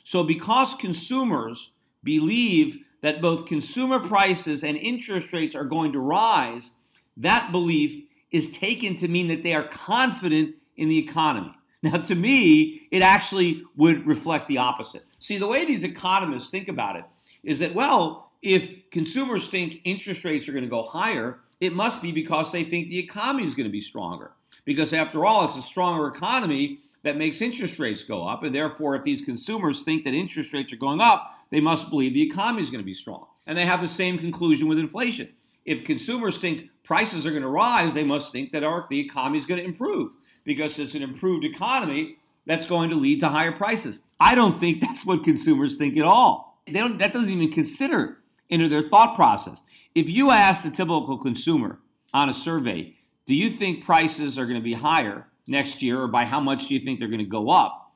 So, 0.06 0.24
because 0.24 0.74
consumers 0.80 1.72
believe 2.04 2.78
that 3.02 3.22
both 3.22 3.48
consumer 3.48 4.08
prices 4.08 4.64
and 4.64 4.78
interest 4.78 5.34
rates 5.34 5.56
are 5.56 5.66
going 5.66 5.92
to 5.92 6.00
rise, 6.00 6.70
that 7.18 7.52
belief 7.52 8.06
is 8.32 8.50
taken 8.52 8.98
to 9.00 9.08
mean 9.08 9.28
that 9.28 9.44
they 9.44 9.54
are 9.54 9.68
confident 9.68 10.56
in 10.78 10.90
the 10.90 10.98
economy. 10.98 11.54
Now, 11.84 11.98
to 11.98 12.16
me, 12.16 12.88
it 12.90 13.04
actually 13.04 13.62
would 13.76 14.08
reflect 14.08 14.48
the 14.48 14.58
opposite. 14.58 15.06
See, 15.20 15.38
the 15.38 15.46
way 15.46 15.64
these 15.64 15.84
economists 15.84 16.50
think 16.50 16.70
about 16.70 16.96
it 16.96 17.04
is 17.44 17.60
that, 17.60 17.76
well, 17.76 18.32
if 18.42 18.68
consumers 18.90 19.48
think 19.50 19.82
interest 19.84 20.24
rates 20.24 20.48
are 20.48 20.54
going 20.54 20.64
to 20.64 20.70
go 20.72 20.84
higher, 20.84 21.40
it 21.60 21.74
must 21.74 22.02
be 22.02 22.12
because 22.12 22.52
they 22.52 22.64
think 22.64 22.90
the 22.90 23.00
economy 23.00 23.48
is 23.48 23.56
going 23.56 23.68
to 23.68 23.72
be 23.72 23.82
stronger. 23.82 24.32
Because 24.66 24.94
after 24.94 25.26
all, 25.26 25.46
it's 25.46 25.66
a 25.66 25.70
stronger 25.70 26.08
economy 26.08 26.80
that 27.04 27.18
makes 27.18 27.42
interest 27.42 27.80
rates 27.80 28.04
go 28.08 28.28
up. 28.28 28.44
And 28.44 28.54
therefore, 28.54 28.96
if 28.96 29.04
these 29.04 29.24
consumers 29.26 29.84
think 29.84 30.04
that 30.04 30.14
interest 30.14 30.54
rates 30.54 30.74
are 30.74 30.78
going 30.78 31.02
up, 31.02 31.32
they 31.52 31.62
must 31.62 31.90
believe 31.90 32.14
the 32.14 32.22
economy 32.22 32.64
is 32.64 32.70
going 32.70 32.82
to 32.82 32.86
be 32.86 32.94
strong. 32.94 33.28
And 33.46 33.58
they 33.58 33.66
have 33.66 33.82
the 33.82 33.88
same 33.88 34.18
conclusion 34.18 34.68
with 34.68 34.78
inflation. 34.78 35.30
If 35.66 35.86
consumers 35.86 36.38
think 36.40 36.70
prices 36.84 37.26
are 37.26 37.32
going 37.32 37.44
to 37.44 37.50
rise, 37.50 37.94
they 37.94 38.04
must 38.04 38.32
think 38.32 38.52
that 38.52 38.64
our, 38.64 38.86
the 38.90 39.00
economy 39.00 39.40
is 39.40 39.46
going 39.46 39.60
to 39.60 39.66
improve 39.66 40.12
because 40.44 40.78
it's 40.78 40.96
an 40.96 41.04
improved 41.04 41.46
economy 41.46 42.18
that's 42.46 42.68
going 42.68 42.90
to 42.90 42.96
lead 42.96 43.20
to 43.20 43.30
higher 43.30 43.52
prices. 43.52 44.00
I 44.20 44.36
don't 44.36 44.60
think 44.60 44.82
that's 44.82 45.06
what 45.06 45.24
consumers 45.24 45.76
think 45.78 45.98
at 45.98 46.06
all. 46.06 46.62
They 46.66 46.80
don't, 46.80 46.98
that 47.00 47.14
doesn't 47.14 47.30
even 47.30 47.52
consider 47.52 48.18
into 48.50 48.70
their 48.70 48.90
thought 48.90 49.16
process. 49.16 49.58
If 49.98 50.08
you 50.08 50.30
ask 50.30 50.62
the 50.62 50.70
typical 50.70 51.18
consumer 51.18 51.80
on 52.14 52.30
a 52.30 52.40
survey, 52.42 52.94
do 53.26 53.34
you 53.34 53.58
think 53.58 53.84
prices 53.84 54.38
are 54.38 54.46
going 54.46 54.60
to 54.60 54.64
be 54.64 54.76
higher 54.76 55.26
next 55.48 55.82
year 55.82 56.00
or 56.00 56.08
by 56.08 56.24
how 56.24 56.40
much 56.40 56.68
do 56.68 56.76
you 56.76 56.86
think 56.86 57.00
they're 57.00 57.08
going 57.08 57.18
to 57.18 57.26
go 57.26 57.50
up? 57.50 57.96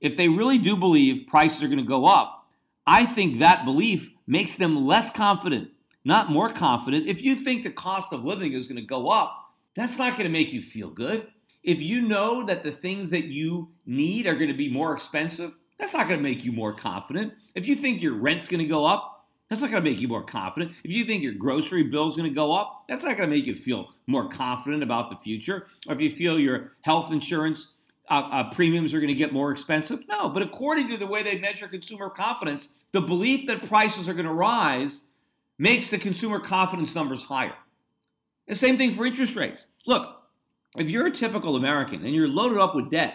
If 0.00 0.16
they 0.16 0.28
really 0.28 0.56
do 0.56 0.74
believe 0.74 1.26
prices 1.26 1.62
are 1.62 1.68
going 1.68 1.76
to 1.76 1.84
go 1.84 2.06
up, 2.06 2.46
I 2.86 3.04
think 3.04 3.40
that 3.40 3.66
belief 3.66 4.08
makes 4.26 4.54
them 4.54 4.86
less 4.86 5.10
confident, 5.10 5.68
not 6.02 6.30
more 6.30 6.50
confident. 6.50 7.08
If 7.08 7.20
you 7.20 7.44
think 7.44 7.62
the 7.62 7.70
cost 7.72 8.06
of 8.10 8.24
living 8.24 8.54
is 8.54 8.66
going 8.66 8.80
to 8.80 8.86
go 8.86 9.10
up, 9.10 9.36
that's 9.76 9.98
not 9.98 10.12
going 10.12 10.24
to 10.24 10.30
make 10.30 10.50
you 10.50 10.62
feel 10.62 10.88
good. 10.88 11.26
If 11.62 11.78
you 11.78 12.00
know 12.00 12.46
that 12.46 12.64
the 12.64 12.72
things 12.72 13.10
that 13.10 13.24
you 13.24 13.68
need 13.84 14.26
are 14.26 14.36
going 14.36 14.48
to 14.48 14.56
be 14.56 14.72
more 14.72 14.96
expensive, 14.96 15.52
that's 15.78 15.92
not 15.92 16.08
going 16.08 16.20
to 16.20 16.26
make 16.26 16.42
you 16.42 16.52
more 16.52 16.72
confident. 16.74 17.34
If 17.54 17.66
you 17.66 17.76
think 17.76 18.00
your 18.00 18.14
rent's 18.14 18.48
going 18.48 18.62
to 18.62 18.66
go 18.66 18.86
up, 18.86 19.13
that's 19.48 19.60
not 19.60 19.70
going 19.70 19.84
to 19.84 19.90
make 19.90 20.00
you 20.00 20.08
more 20.08 20.24
confident. 20.24 20.72
If 20.84 20.90
you 20.90 21.04
think 21.04 21.22
your 21.22 21.34
grocery 21.34 21.84
bill 21.84 22.10
is 22.10 22.16
going 22.16 22.28
to 22.28 22.34
go 22.34 22.52
up, 22.52 22.84
that's 22.88 23.04
not 23.04 23.16
going 23.16 23.28
to 23.28 23.36
make 23.36 23.46
you 23.46 23.56
feel 23.62 23.88
more 24.06 24.30
confident 24.30 24.82
about 24.82 25.10
the 25.10 25.16
future. 25.22 25.66
Or 25.86 25.94
if 25.94 26.00
you 26.00 26.16
feel 26.16 26.38
your 26.38 26.72
health 26.82 27.12
insurance 27.12 27.66
uh, 28.10 28.14
uh, 28.14 28.54
premiums 28.54 28.92
are 28.92 29.00
going 29.00 29.12
to 29.12 29.18
get 29.18 29.32
more 29.32 29.52
expensive, 29.52 30.00
no. 30.08 30.28
But 30.28 30.42
according 30.42 30.88
to 30.90 30.96
the 30.96 31.06
way 31.06 31.22
they 31.22 31.38
measure 31.38 31.68
consumer 31.68 32.10
confidence, 32.10 32.66
the 32.92 33.00
belief 33.00 33.46
that 33.46 33.66
prices 33.68 34.08
are 34.08 34.14
going 34.14 34.26
to 34.26 34.32
rise 34.32 34.98
makes 35.58 35.90
the 35.90 35.98
consumer 35.98 36.40
confidence 36.40 36.94
numbers 36.94 37.22
higher. 37.22 37.54
The 38.48 38.56
same 38.56 38.76
thing 38.76 38.96
for 38.96 39.06
interest 39.06 39.36
rates. 39.36 39.62
Look, 39.86 40.06
if 40.76 40.88
you're 40.88 41.06
a 41.06 41.16
typical 41.16 41.56
American 41.56 42.04
and 42.04 42.14
you're 42.14 42.28
loaded 42.28 42.58
up 42.58 42.74
with 42.74 42.90
debt, 42.90 43.14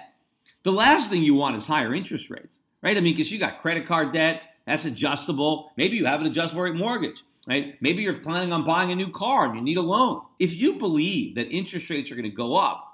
the 0.64 0.72
last 0.72 1.10
thing 1.10 1.22
you 1.22 1.36
want 1.36 1.56
is 1.58 1.66
higher 1.66 1.94
interest 1.94 2.30
rates, 2.30 2.56
right? 2.82 2.98
I 2.98 3.00
mean, 3.00 3.16
because 3.16 3.32
you 3.32 3.40
got 3.40 3.62
credit 3.62 3.88
card 3.88 4.14
debt, 4.14 4.42
that's 4.70 4.86
adjustable. 4.86 5.72
Maybe 5.78 5.98
you 5.98 6.06
have 6.06 6.22
an 6.22 6.28
adjustable 6.28 6.62
rate 6.62 6.76
mortgage, 6.76 7.16
right? 7.48 7.76
Maybe 7.82 8.04
you're 8.04 8.20
planning 8.20 8.54
on 8.54 8.66
buying 8.66 8.92
a 8.92 8.96
new 8.96 9.12
car 9.12 9.46
and 9.46 9.56
you 9.56 9.62
need 9.62 9.78
a 9.78 9.82
loan. 9.82 10.22
If 10.38 10.52
you 10.54 10.74
believe 10.74 11.36
that 11.36 11.50
interest 11.50 11.90
rates 11.90 12.12
are 12.12 12.16
going 12.16 12.30
to 12.30 12.36
go 12.36 12.56
up, 12.56 12.86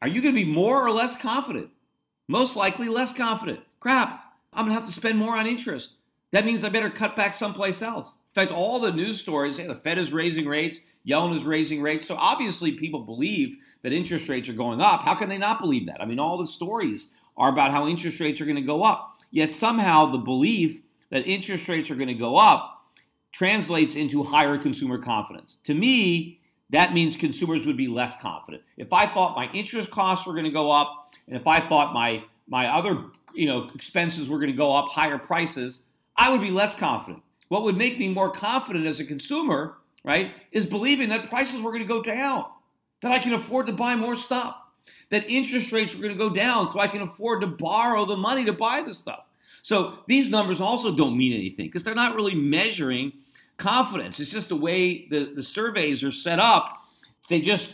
are 0.00 0.08
you 0.08 0.22
going 0.22 0.34
to 0.34 0.44
be 0.44 0.50
more 0.50 0.86
or 0.86 0.92
less 0.92 1.16
confident? 1.20 1.70
Most 2.28 2.54
likely 2.54 2.88
less 2.88 3.12
confident. 3.12 3.60
Crap, 3.80 4.20
I'm 4.52 4.66
going 4.66 4.76
to 4.76 4.80
have 4.80 4.88
to 4.88 4.98
spend 4.98 5.18
more 5.18 5.36
on 5.36 5.48
interest. 5.48 5.88
That 6.32 6.44
means 6.44 6.62
I 6.62 6.68
better 6.68 6.90
cut 6.90 7.16
back 7.16 7.34
someplace 7.34 7.82
else. 7.82 8.06
In 8.06 8.42
fact, 8.42 8.52
all 8.52 8.78
the 8.78 8.92
news 8.92 9.20
stories 9.20 9.56
the 9.56 9.80
Fed 9.82 9.98
is 9.98 10.12
raising 10.12 10.46
rates, 10.46 10.78
Yellen 11.08 11.36
is 11.36 11.44
raising 11.44 11.82
rates. 11.82 12.06
So 12.06 12.14
obviously 12.14 12.72
people 12.72 13.00
believe 13.00 13.56
that 13.82 13.92
interest 13.92 14.28
rates 14.28 14.48
are 14.48 14.52
going 14.52 14.80
up. 14.80 15.02
How 15.02 15.16
can 15.16 15.28
they 15.28 15.38
not 15.38 15.60
believe 15.60 15.86
that? 15.86 16.00
I 16.00 16.04
mean, 16.04 16.18
all 16.18 16.38
the 16.38 16.52
stories 16.52 17.04
are 17.36 17.48
about 17.48 17.70
how 17.72 17.88
interest 17.88 18.20
rates 18.20 18.40
are 18.40 18.44
going 18.44 18.56
to 18.56 18.62
go 18.62 18.84
up. 18.84 19.12
Yet 19.30 19.52
somehow 19.58 20.12
the 20.12 20.18
belief 20.18 20.80
that 21.10 21.26
interest 21.26 21.68
rates 21.68 21.90
are 21.90 21.94
going 21.94 22.08
to 22.08 22.14
go 22.14 22.36
up 22.36 22.72
translates 23.32 23.94
into 23.94 24.22
higher 24.22 24.58
consumer 24.58 24.98
confidence. 24.98 25.56
To 25.66 25.74
me, 25.74 26.40
that 26.70 26.94
means 26.94 27.16
consumers 27.16 27.66
would 27.66 27.76
be 27.76 27.86
less 27.86 28.12
confident. 28.20 28.62
If 28.76 28.92
I 28.92 29.12
thought 29.12 29.36
my 29.36 29.50
interest 29.52 29.90
costs 29.90 30.26
were 30.26 30.32
going 30.32 30.44
to 30.44 30.50
go 30.50 30.70
up, 30.70 31.10
and 31.28 31.36
if 31.36 31.46
I 31.46 31.68
thought 31.68 31.92
my 31.92 32.24
my 32.48 32.66
other 32.66 33.04
you 33.34 33.46
know 33.46 33.68
expenses 33.74 34.28
were 34.28 34.38
going 34.38 34.50
to 34.50 34.56
go 34.56 34.74
up, 34.74 34.88
higher 34.88 35.18
prices, 35.18 35.80
I 36.16 36.30
would 36.30 36.40
be 36.40 36.50
less 36.50 36.74
confident. 36.74 37.22
What 37.48 37.62
would 37.62 37.76
make 37.76 37.98
me 37.98 38.08
more 38.08 38.32
confident 38.32 38.86
as 38.86 38.98
a 38.98 39.04
consumer, 39.04 39.76
right, 40.04 40.32
is 40.50 40.66
believing 40.66 41.10
that 41.10 41.28
prices 41.28 41.60
were 41.60 41.70
going 41.70 41.82
to 41.82 41.88
go 41.88 42.02
down, 42.02 42.46
that 43.02 43.12
I 43.12 43.18
can 43.20 43.34
afford 43.34 43.66
to 43.66 43.72
buy 43.72 43.94
more 43.94 44.16
stuff, 44.16 44.56
that 45.10 45.28
interest 45.30 45.70
rates 45.70 45.94
were 45.94 46.02
going 46.02 46.14
to 46.14 46.18
go 46.18 46.34
down 46.34 46.72
so 46.72 46.80
I 46.80 46.88
can 46.88 47.02
afford 47.02 47.42
to 47.42 47.46
borrow 47.46 48.06
the 48.06 48.16
money 48.16 48.44
to 48.46 48.52
buy 48.52 48.82
the 48.82 48.94
stuff. 48.94 49.25
So 49.66 49.98
these 50.06 50.28
numbers 50.28 50.60
also 50.60 50.94
don't 50.94 51.18
mean 51.18 51.32
anything 51.32 51.66
because 51.66 51.82
they're 51.82 51.92
not 51.92 52.14
really 52.14 52.36
measuring 52.36 53.12
confidence. 53.58 54.20
It's 54.20 54.30
just 54.30 54.48
the 54.48 54.54
way 54.54 55.08
the, 55.10 55.32
the 55.34 55.42
surveys 55.42 56.04
are 56.04 56.12
set 56.12 56.38
up. 56.38 56.68
They 57.28 57.40
just 57.40 57.68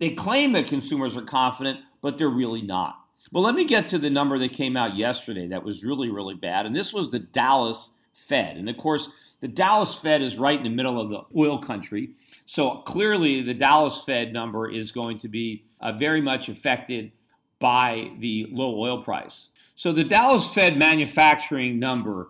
they 0.00 0.10
claim 0.10 0.52
that 0.52 0.66
consumers 0.66 1.16
are 1.16 1.24
confident, 1.24 1.80
but 2.02 2.18
they're 2.18 2.28
really 2.28 2.60
not. 2.60 2.96
Well, 3.32 3.42
let 3.42 3.54
me 3.54 3.64
get 3.64 3.88
to 3.88 3.98
the 3.98 4.10
number 4.10 4.38
that 4.38 4.52
came 4.52 4.76
out 4.76 4.98
yesterday 4.98 5.48
that 5.48 5.64
was 5.64 5.82
really, 5.82 6.10
really 6.10 6.34
bad. 6.34 6.66
And 6.66 6.76
this 6.76 6.92
was 6.92 7.10
the 7.10 7.20
Dallas 7.20 7.88
Fed. 8.28 8.58
And 8.58 8.68
of 8.68 8.76
course, 8.76 9.08
the 9.40 9.48
Dallas 9.48 9.96
Fed 10.02 10.20
is 10.20 10.36
right 10.36 10.58
in 10.58 10.64
the 10.64 10.68
middle 10.68 11.00
of 11.00 11.08
the 11.08 11.22
oil 11.34 11.62
country. 11.64 12.10
So 12.44 12.82
clearly, 12.86 13.42
the 13.42 13.54
Dallas 13.54 14.02
Fed 14.04 14.34
number 14.34 14.70
is 14.70 14.92
going 14.92 15.20
to 15.20 15.28
be 15.28 15.64
uh, 15.80 15.92
very 15.92 16.20
much 16.20 16.50
affected 16.50 17.12
by 17.60 18.10
the 18.20 18.46
low 18.50 18.78
oil 18.78 19.02
price. 19.02 19.46
So 19.80 19.94
the 19.94 20.04
Dallas 20.04 20.46
Fed 20.52 20.76
manufacturing 20.76 21.78
number 21.78 22.28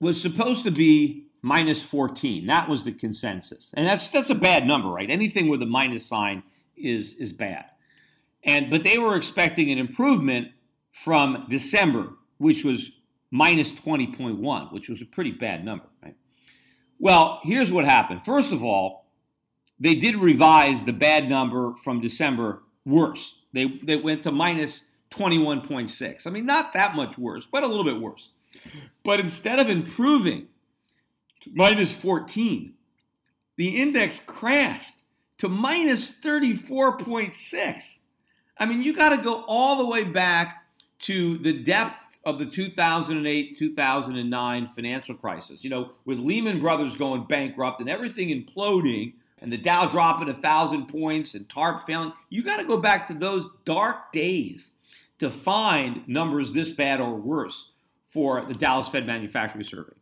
was 0.00 0.20
supposed 0.20 0.64
to 0.64 0.72
be 0.72 1.28
minus 1.40 1.80
14. 1.84 2.48
That 2.48 2.68
was 2.68 2.82
the 2.82 2.90
consensus. 2.90 3.68
And 3.74 3.86
that's 3.86 4.08
that's 4.08 4.28
a 4.28 4.34
bad 4.34 4.66
number, 4.66 4.88
right? 4.88 5.08
Anything 5.08 5.46
with 5.46 5.62
a 5.62 5.66
minus 5.66 6.04
sign 6.04 6.42
is 6.76 7.14
is 7.16 7.32
bad. 7.32 7.66
And 8.42 8.70
but 8.70 8.82
they 8.82 8.98
were 8.98 9.14
expecting 9.14 9.70
an 9.70 9.78
improvement 9.78 10.48
from 11.04 11.46
December, 11.48 12.08
which 12.38 12.64
was 12.64 12.90
minus 13.30 13.70
20.1, 13.74 14.72
which 14.72 14.88
was 14.88 15.00
a 15.00 15.04
pretty 15.04 15.30
bad 15.30 15.64
number, 15.64 15.86
right? 16.02 16.16
Well, 16.98 17.38
here's 17.44 17.70
what 17.70 17.84
happened. 17.84 18.22
First 18.26 18.50
of 18.50 18.64
all, 18.64 19.06
they 19.78 19.94
did 19.94 20.16
revise 20.16 20.84
the 20.84 20.92
bad 20.92 21.28
number 21.28 21.74
from 21.84 22.00
December 22.00 22.64
worse. 22.84 23.32
They 23.54 23.78
they 23.84 23.94
went 23.94 24.24
to 24.24 24.32
minus 24.32 24.80
21.6. 25.12 26.26
I 26.26 26.30
mean, 26.30 26.46
not 26.46 26.72
that 26.74 26.94
much 26.94 27.16
worse, 27.18 27.46
but 27.50 27.62
a 27.62 27.66
little 27.66 27.84
bit 27.84 28.00
worse. 28.00 28.28
But 29.04 29.20
instead 29.20 29.58
of 29.58 29.68
improving 29.68 30.46
to 31.42 31.50
minus 31.54 31.92
14, 32.02 32.74
the 33.56 33.68
index 33.68 34.20
crashed 34.26 34.94
to 35.38 35.48
minus 35.48 36.10
34.6. 36.24 37.82
I 38.58 38.66
mean, 38.66 38.82
you 38.82 38.94
got 38.94 39.10
to 39.10 39.18
go 39.18 39.44
all 39.44 39.78
the 39.78 39.86
way 39.86 40.04
back 40.04 40.64
to 41.06 41.38
the 41.38 41.64
depths 41.64 41.98
of 42.24 42.38
the 42.38 42.46
2008 42.46 43.58
2009 43.58 44.70
financial 44.74 45.14
crisis. 45.16 45.64
You 45.64 45.70
know, 45.70 45.90
with 46.04 46.18
Lehman 46.18 46.60
Brothers 46.60 46.94
going 46.96 47.24
bankrupt 47.24 47.80
and 47.80 47.88
everything 47.88 48.28
imploding, 48.28 49.14
and 49.40 49.52
the 49.52 49.56
Dow 49.56 49.86
dropping 49.86 50.28
a 50.28 50.40
thousand 50.40 50.86
points 50.86 51.34
and 51.34 51.48
TARP 51.48 51.84
failing, 51.86 52.12
you 52.30 52.44
got 52.44 52.58
to 52.58 52.64
go 52.64 52.76
back 52.76 53.08
to 53.08 53.14
those 53.14 53.44
dark 53.64 54.12
days 54.12 54.70
to 55.22 55.30
find 55.30 56.06
numbers 56.08 56.52
this 56.52 56.70
bad 56.70 57.00
or 57.00 57.14
worse 57.14 57.70
for 58.12 58.44
the 58.46 58.54
Dallas 58.54 58.88
Fed 58.88 59.06
Manufacturing 59.06 59.64
Survey. 59.64 59.92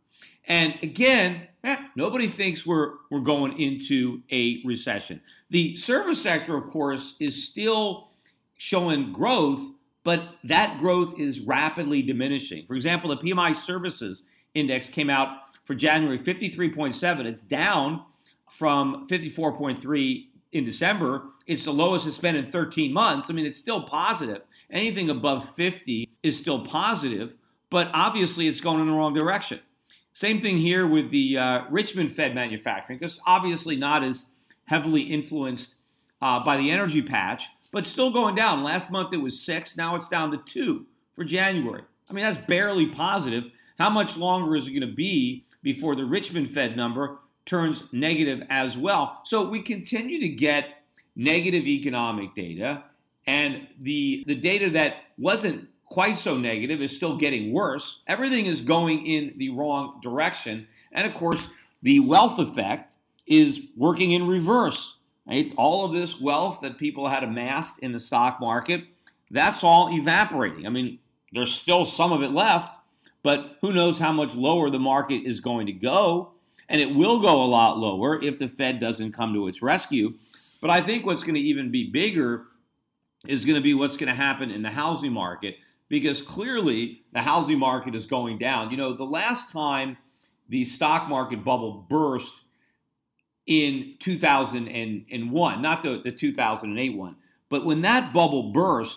And 0.47 0.73
again, 0.81 1.47
eh, 1.63 1.77
nobody 1.95 2.31
thinks 2.31 2.65
we're 2.65 2.93
we're 3.11 3.19
going 3.19 3.59
into 3.59 4.21
a 4.31 4.63
recession. 4.65 5.21
The 5.51 5.77
service 5.77 6.19
sector, 6.19 6.57
of 6.57 6.71
course, 6.71 7.13
is 7.19 7.49
still 7.49 8.09
showing 8.57 9.13
growth, 9.13 9.61
but 10.03 10.21
that 10.45 10.79
growth 10.79 11.19
is 11.19 11.39
rapidly 11.41 12.01
diminishing. 12.01 12.65
For 12.65 12.75
example, 12.75 13.15
the 13.15 13.17
PMI 13.17 13.55
Services 13.55 14.23
Index 14.55 14.87
came 14.87 15.11
out 15.11 15.37
for 15.65 15.75
January 15.75 16.17
53.7. 16.17 17.25
It's 17.25 17.41
down 17.43 18.03
from 18.57 19.07
54.3 19.07 20.25
in 20.53 20.65
December. 20.65 21.25
It's 21.45 21.63
the 21.63 21.71
lowest 21.71 22.07
it's 22.07 22.17
been 22.17 22.35
in 22.35 22.51
13 22.51 22.91
months. 22.91 23.27
I 23.29 23.33
mean, 23.33 23.45
it's 23.45 23.59
still 23.59 23.83
positive. 23.83 24.41
Anything 24.71 25.09
above 25.09 25.45
50 25.55 26.09
is 26.23 26.37
still 26.37 26.65
positive, 26.65 27.33
but 27.69 27.87
obviously 27.93 28.47
it's 28.47 28.61
going 28.61 28.79
in 28.79 28.87
the 28.87 28.93
wrong 28.93 29.13
direction. 29.13 29.59
Same 30.13 30.41
thing 30.41 30.57
here 30.57 30.87
with 30.87 31.11
the 31.11 31.37
uh, 31.37 31.61
Richmond 31.69 32.15
Fed 32.15 32.35
manufacturing, 32.35 32.99
because 32.99 33.19
obviously 33.25 33.75
not 33.75 34.03
as 34.03 34.23
heavily 34.65 35.01
influenced 35.01 35.67
uh, 36.21 36.43
by 36.43 36.57
the 36.57 36.71
energy 36.71 37.01
patch, 37.01 37.43
but 37.71 37.85
still 37.85 38.11
going 38.11 38.35
down. 38.35 38.63
Last 38.63 38.91
month 38.91 39.13
it 39.13 39.17
was 39.17 39.41
six, 39.41 39.75
now 39.77 39.95
it's 39.95 40.09
down 40.09 40.31
to 40.31 40.41
two 40.53 40.85
for 41.15 41.23
January. 41.23 41.83
I 42.09 42.13
mean, 42.13 42.25
that's 42.25 42.45
barely 42.47 42.87
positive. 42.87 43.45
How 43.79 43.89
much 43.89 44.15
longer 44.17 44.55
is 44.55 44.67
it 44.67 44.71
going 44.71 44.81
to 44.81 44.95
be 44.95 45.45
before 45.63 45.95
the 45.95 46.05
Richmond 46.05 46.53
Fed 46.53 46.75
number 46.75 47.19
turns 47.45 47.81
negative 47.91 48.45
as 48.49 48.75
well? 48.77 49.21
So 49.25 49.49
we 49.49 49.63
continue 49.63 50.19
to 50.19 50.27
get 50.27 50.65
negative 51.15 51.65
economic 51.65 52.35
data, 52.35 52.83
and 53.27 53.67
the 53.81 54.23
the 54.27 54.35
data 54.35 54.69
that 54.71 54.95
wasn't 55.17 55.67
quite 55.85 56.19
so 56.19 56.37
negative 56.37 56.81
is 56.81 56.91
still 56.95 57.17
getting 57.17 57.51
worse. 57.51 57.99
Everything 58.07 58.45
is 58.45 58.61
going 58.61 59.05
in 59.05 59.33
the 59.37 59.49
wrong 59.49 59.99
direction. 60.01 60.65
And 60.93 61.05
of 61.05 61.13
course, 61.15 61.41
the 61.83 61.99
wealth 61.99 62.39
effect 62.39 62.93
is 63.27 63.59
working 63.75 64.13
in 64.13 64.27
reverse. 64.27 64.95
Right? 65.27 65.53
All 65.57 65.85
of 65.85 65.93
this 65.93 66.19
wealth 66.19 66.59
that 66.61 66.77
people 66.77 67.07
had 67.07 67.23
amassed 67.23 67.79
in 67.79 67.91
the 67.91 67.99
stock 67.99 68.39
market, 68.39 68.83
that's 69.29 69.63
all 69.63 69.93
evaporating. 69.93 70.65
I 70.65 70.69
mean, 70.69 70.97
there's 71.31 71.53
still 71.53 71.85
some 71.85 72.11
of 72.11 72.23
it 72.23 72.31
left, 72.31 72.69
but 73.21 73.57
who 73.61 73.71
knows 73.71 73.99
how 73.99 74.11
much 74.11 74.33
lower 74.33 74.69
the 74.69 74.79
market 74.79 75.23
is 75.25 75.39
going 75.39 75.67
to 75.67 75.73
go. 75.73 76.31
And 76.69 76.81
it 76.81 76.95
will 76.95 77.21
go 77.21 77.43
a 77.43 77.45
lot 77.45 77.77
lower 77.77 78.21
if 78.21 78.39
the 78.39 78.47
Fed 78.47 78.79
doesn't 78.79 79.11
come 79.11 79.33
to 79.33 79.47
its 79.47 79.61
rescue. 79.61 80.13
But 80.61 80.69
I 80.69 80.85
think 80.85 81.05
what's 81.05 81.23
going 81.23 81.35
to 81.35 81.41
even 81.41 81.69
be 81.69 81.89
bigger 81.89 82.45
is 83.27 83.45
going 83.45 83.55
to 83.55 83.61
be 83.61 83.73
what's 83.73 83.97
going 83.97 84.09
to 84.09 84.15
happen 84.15 84.51
in 84.51 84.61
the 84.61 84.69
housing 84.69 85.13
market 85.13 85.55
because 85.89 86.21
clearly 86.21 87.01
the 87.13 87.19
housing 87.21 87.59
market 87.59 87.95
is 87.95 88.05
going 88.05 88.37
down. 88.37 88.71
You 88.71 88.77
know, 88.77 88.95
the 88.95 89.03
last 89.03 89.51
time 89.51 89.97
the 90.49 90.65
stock 90.65 91.07
market 91.07 91.43
bubble 91.43 91.85
burst 91.89 92.31
in 93.45 93.95
2001, 94.03 95.61
not 95.61 95.83
the, 95.83 96.01
the 96.03 96.11
2008 96.11 96.97
one, 96.97 97.15
but 97.49 97.65
when 97.65 97.81
that 97.81 98.13
bubble 98.13 98.51
burst, 98.53 98.95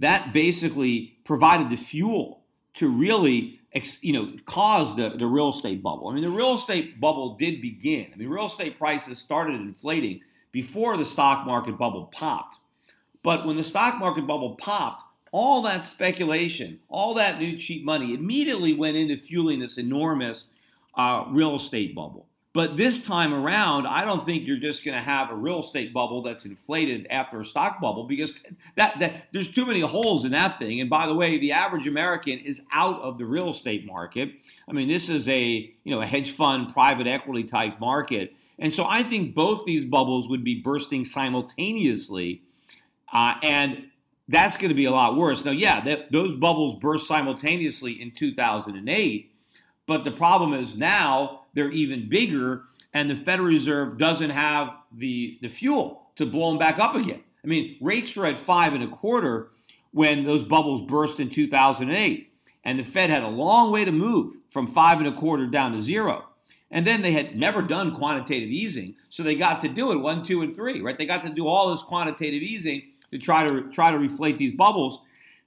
that 0.00 0.32
basically 0.32 1.16
provided 1.24 1.70
the 1.70 1.82
fuel 1.84 2.42
to 2.74 2.88
really 2.88 3.60
you 4.00 4.12
know 4.12 4.32
cause 4.46 4.96
the, 4.96 5.16
the 5.18 5.26
real 5.26 5.50
estate 5.50 5.82
bubble. 5.82 6.08
I 6.08 6.14
mean, 6.14 6.24
the 6.24 6.30
real 6.30 6.58
estate 6.58 7.00
bubble 7.00 7.36
did 7.36 7.60
begin. 7.62 8.10
I 8.12 8.16
mean, 8.16 8.28
real 8.28 8.48
estate 8.48 8.78
prices 8.78 9.18
started 9.18 9.54
inflating 9.54 10.20
before 10.52 10.96
the 10.96 11.04
stock 11.04 11.46
market 11.46 11.78
bubble 11.78 12.10
popped. 12.12 12.56
But 13.26 13.44
when 13.44 13.56
the 13.56 13.64
stock 13.64 13.98
market 13.98 14.24
bubble 14.24 14.54
popped, 14.54 15.02
all 15.32 15.62
that 15.62 15.84
speculation, 15.86 16.78
all 16.88 17.14
that 17.14 17.40
new 17.40 17.58
cheap 17.58 17.84
money 17.84 18.14
immediately 18.14 18.72
went 18.72 18.96
into 18.96 19.16
fueling 19.16 19.58
this 19.58 19.78
enormous 19.78 20.44
uh, 20.96 21.24
real 21.30 21.58
estate 21.58 21.92
bubble. 21.92 22.28
But 22.54 22.76
this 22.76 23.02
time 23.02 23.34
around, 23.34 23.88
I 23.88 24.04
don't 24.04 24.24
think 24.24 24.46
you're 24.46 24.60
just 24.60 24.84
going 24.84 24.96
to 24.96 25.02
have 25.02 25.32
a 25.32 25.34
real 25.34 25.64
estate 25.64 25.92
bubble 25.92 26.22
that's 26.22 26.44
inflated 26.44 27.08
after 27.10 27.40
a 27.40 27.44
stock 27.44 27.80
bubble 27.80 28.04
because 28.04 28.30
that, 28.76 29.00
that 29.00 29.24
there's 29.32 29.50
too 29.52 29.66
many 29.66 29.80
holes 29.80 30.24
in 30.24 30.30
that 30.30 30.60
thing. 30.60 30.80
And 30.80 30.88
by 30.88 31.08
the 31.08 31.14
way, 31.14 31.40
the 31.40 31.50
average 31.50 31.88
American 31.88 32.38
is 32.38 32.60
out 32.70 33.00
of 33.00 33.18
the 33.18 33.24
real 33.24 33.56
estate 33.56 33.84
market. 33.86 34.30
I 34.68 34.72
mean, 34.72 34.86
this 34.86 35.08
is 35.08 35.26
a 35.26 35.74
you 35.82 35.92
know 35.92 36.00
a 36.00 36.06
hedge 36.06 36.36
fund, 36.36 36.72
private 36.72 37.08
equity 37.08 37.42
type 37.42 37.80
market, 37.80 38.34
and 38.60 38.72
so 38.72 38.84
I 38.84 39.02
think 39.02 39.34
both 39.34 39.66
these 39.66 39.84
bubbles 39.84 40.28
would 40.28 40.44
be 40.44 40.62
bursting 40.62 41.04
simultaneously. 41.06 42.42
Uh, 43.12 43.34
and 43.42 43.84
that's 44.28 44.56
going 44.56 44.70
to 44.70 44.74
be 44.74 44.86
a 44.86 44.90
lot 44.90 45.16
worse. 45.16 45.44
Now, 45.44 45.52
yeah, 45.52 45.84
that, 45.84 46.10
those 46.10 46.38
bubbles 46.38 46.80
burst 46.80 47.06
simultaneously 47.06 48.00
in 48.00 48.12
2008, 48.12 49.32
but 49.86 50.04
the 50.04 50.10
problem 50.10 50.54
is 50.54 50.76
now 50.76 51.42
they're 51.54 51.70
even 51.70 52.08
bigger, 52.08 52.62
and 52.92 53.08
the 53.08 53.24
Federal 53.24 53.48
Reserve 53.48 53.98
doesn't 53.98 54.30
have 54.30 54.68
the, 54.96 55.38
the 55.42 55.48
fuel 55.48 56.02
to 56.16 56.26
blow 56.26 56.50
them 56.50 56.58
back 56.58 56.78
up 56.78 56.94
again. 56.94 57.22
I 57.44 57.46
mean, 57.46 57.76
rates 57.80 58.14
were 58.16 58.26
at 58.26 58.44
five 58.44 58.72
and 58.72 58.82
a 58.82 58.88
quarter 58.88 59.50
when 59.92 60.24
those 60.24 60.42
bubbles 60.42 60.88
burst 60.90 61.20
in 61.20 61.32
2008, 61.32 62.32
and 62.64 62.78
the 62.78 62.84
Fed 62.84 63.10
had 63.10 63.22
a 63.22 63.28
long 63.28 63.70
way 63.70 63.84
to 63.84 63.92
move 63.92 64.34
from 64.52 64.74
five 64.74 64.98
and 64.98 65.06
a 65.06 65.16
quarter 65.16 65.46
down 65.46 65.72
to 65.72 65.82
zero. 65.82 66.24
And 66.72 66.84
then 66.84 67.00
they 67.00 67.12
had 67.12 67.36
never 67.36 67.62
done 67.62 67.96
quantitative 67.96 68.48
easing, 68.48 68.96
so 69.08 69.22
they 69.22 69.36
got 69.36 69.62
to 69.62 69.68
do 69.68 69.92
it 69.92 69.98
one, 69.98 70.26
two, 70.26 70.42
and 70.42 70.56
three, 70.56 70.80
right? 70.80 70.98
They 70.98 71.06
got 71.06 71.22
to 71.22 71.28
do 71.28 71.46
all 71.46 71.70
this 71.70 71.84
quantitative 71.86 72.42
easing 72.42 72.82
to 73.18 73.24
try 73.24 73.44
to 73.44 73.70
try 73.72 73.90
to 73.90 73.98
reflate 73.98 74.38
these 74.38 74.54
bubbles, 74.54 75.00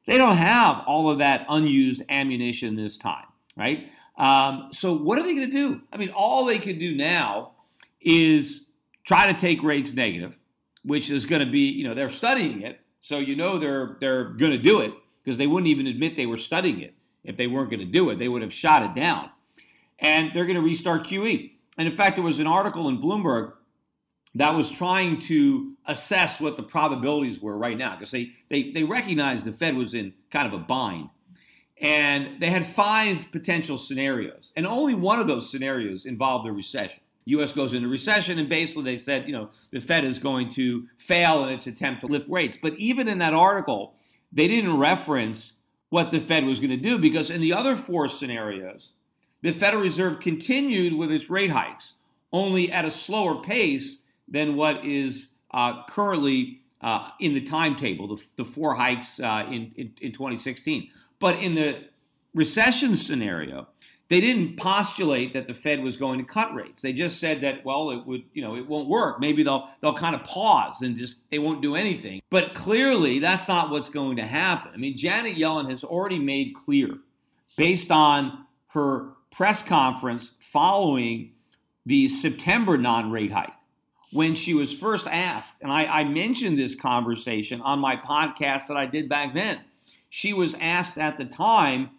they 0.08 0.18
don't 0.18 0.38
have 0.38 0.84
all 0.88 1.10
of 1.10 1.20
that 1.20 1.46
unused 1.50 2.02
ammunition 2.10 2.76
this 2.76 2.98
time, 2.98 3.26
right? 3.56 3.88
Um, 4.18 4.70
so 4.74 4.94
what 4.94 5.18
are 5.18 5.24
they 5.24 5.36
going 5.36 5.50
to 5.50 5.56
do? 5.56 5.82
I 5.94 5.98
mean, 5.98 6.10
all 6.10 6.46
they 6.46 6.60
can 6.60 6.80
do 6.80 6.96
now 6.96 7.52
is 8.02 8.62
try 9.06 9.32
to 9.32 9.40
take 9.40 9.64
rates 9.64 9.94
negative, 9.94 10.34
which 10.84 11.10
is 11.10 11.26
going 11.26 11.46
to 11.46 11.52
be, 11.52 11.60
you 11.60 11.88
know, 11.88 11.94
they're 11.94 12.12
studying 12.12 12.62
it, 12.64 12.80
so 13.02 13.20
you 13.20 13.36
know 13.36 13.60
they're 13.60 13.98
they're 14.00 14.26
going 14.26 14.52
to 14.52 14.62
do 14.62 14.82
it 14.82 14.92
because 15.24 15.38
they 15.38 15.48
wouldn't 15.48 15.70
even 15.70 15.88
admit 15.88 16.18
they 16.18 16.26
were 16.26 16.38
studying 16.38 16.82
it 16.82 16.94
if 17.24 17.38
they 17.38 17.48
weren't 17.48 17.70
going 17.70 17.80
to 17.80 17.86
do 17.86 18.10
it. 18.10 18.20
They 18.20 18.28
would 18.28 18.42
have 18.42 18.54
shot 18.54 18.84
it 18.84 19.00
down, 19.00 19.30
and 20.00 20.32
they're 20.34 20.46
going 20.46 20.56
to 20.56 20.62
restart 20.62 21.06
QE. 21.08 21.52
And 21.78 21.88
in 21.88 21.96
fact, 21.96 22.18
there 22.18 22.26
was 22.26 22.40
an 22.40 22.48
article 22.48 22.90
in 22.90 23.02
Bloomberg 23.02 23.54
that 24.36 24.54
was 24.54 24.70
trying 24.78 25.24
to 25.28 25.74
assess 25.88 26.40
what 26.40 26.56
the 26.56 26.64
probabilities 26.64 27.42
were 27.42 27.58
right 27.58 27.78
now 27.78 27.96
because 27.96 28.12
they, 28.12 28.32
they, 28.50 28.72
they 28.72 28.84
recognized 28.84 29.44
the 29.44 29.54
Fed 29.54 29.76
was 29.76 29.94
in 29.94 30.14
kind 30.32 30.48
of 30.48 30.54
a 30.54 30.64
bind. 30.64 31.10
And 31.82 32.42
they 32.42 32.50
had 32.50 32.76
five 32.76 33.18
potential 33.32 33.78
scenarios, 33.78 34.52
and 34.58 34.68
only 34.68 34.94
one 34.96 35.20
of 35.22 35.28
those 35.28 35.50
scenarios 35.50 36.06
involved 36.06 36.48
a 36.48 36.52
recession. 36.52 37.00
U.S. 37.26 37.54
goes 37.54 37.74
into 37.74 37.88
recession, 37.88 38.38
and 38.38 38.50
basically 38.50 38.84
they 38.84 38.98
said, 38.98 39.28
you 39.28 39.34
know, 39.34 39.50
the 39.72 39.80
Fed 39.80 40.04
is 40.04 40.20
going 40.20 40.54
to 40.56 40.88
fail 41.08 41.46
in 41.46 41.54
its 41.54 41.68
attempt 41.68 42.02
to 42.02 42.08
lift 42.08 42.28
rates. 42.28 42.58
But 42.62 42.74
even 42.78 43.08
in 43.08 43.20
that 43.20 43.34
article, 43.34 43.94
they 44.34 44.48
didn't 44.48 44.78
reference 44.78 45.54
what 45.90 46.12
the 46.12 46.20
Fed 46.20 46.44
was 46.46 46.60
going 46.60 46.72
to 46.72 46.78
do 46.78 46.98
because 46.98 47.30
in 47.30 47.40
the 47.40 47.54
other 47.54 47.78
four 47.78 48.10
scenarios, 48.10 48.90
the 49.42 49.54
Federal 49.54 49.84
Reserve 49.84 50.20
continued 50.20 50.94
with 50.94 51.12
its 51.12 51.30
rate 51.30 51.52
hikes, 51.52 51.94
only 52.34 52.72
at 52.72 52.86
a 52.86 52.92
slower 52.92 53.42
pace 53.42 53.99
than 54.32 54.56
what 54.56 54.86
is 54.86 55.28
uh, 55.52 55.84
currently 55.90 56.62
uh, 56.82 57.10
in 57.20 57.34
the 57.34 57.48
timetable, 57.48 58.16
the, 58.16 58.44
the 58.44 58.52
four 58.52 58.76
hikes 58.76 59.20
uh, 59.20 59.46
in, 59.48 59.72
in, 59.76 59.94
in 60.02 60.12
2016. 60.14 60.90
But 61.20 61.36
in 61.40 61.56
the 61.56 61.84
recession 62.34 62.96
scenario, 62.96 63.68
they 64.10 64.22
didn't 64.22 64.58
postulate 64.58 65.34
that 65.34 65.48
the 65.48 65.54
Fed 65.54 65.84
was 65.84 65.96
going 65.96 66.20
to 66.20 66.26
cut 66.26 66.54
rates. 66.56 66.82
They 66.82 66.94
just 66.94 67.20
said 67.20 67.42
that, 67.42 67.64
well, 67.64 67.92
it 67.92 68.06
would, 68.08 68.24
you 68.34 68.42
know, 68.42 68.56
it 68.56 68.68
won't 68.68 68.90
work. 68.90 69.20
Maybe 69.20 69.44
they'll 69.44 69.70
they'll 69.82 69.98
kind 69.98 70.16
of 70.16 70.24
pause 70.24 70.82
and 70.82 70.98
just 70.98 71.16
they 71.30 71.38
won't 71.38 71.62
do 71.62 71.76
anything. 71.76 72.22
But 72.32 72.56
clearly, 72.56 73.20
that's 73.20 73.48
not 73.48 73.70
what's 73.70 73.90
going 73.90 74.18
to 74.18 74.26
happen. 74.26 74.72
I 74.74 74.78
mean, 74.78 74.98
Janet 74.98 75.38
Yellen 75.38 75.70
has 75.70 75.84
already 75.84 76.18
made 76.18 76.56
clear, 76.66 76.90
based 77.56 77.92
on 77.92 78.46
her 78.70 79.10
press 79.32 79.62
conference 79.62 80.32
following 80.52 81.34
the 81.86 82.10
September 82.10 82.78
non-rate 82.78 83.32
hike, 83.32 83.54
when 84.12 84.36
she 84.36 84.54
was 84.54 84.74
first 84.74 85.06
asked, 85.08 85.52
and 85.62 85.72
I, 85.72 85.86
I 85.86 86.04
mentioned 86.04 86.58
this 86.58 86.76
conversation 86.76 87.62
on 87.62 87.80
my 87.80 87.96
podcast 87.96 88.68
that 88.68 88.78
I 88.78 88.86
did 88.86 89.08
back 89.08 89.34
then. 89.34 89.60
She 90.10 90.34
was 90.34 90.56
asked 90.60 90.98
at 90.98 91.18
the 91.18 91.26
time 91.26 91.92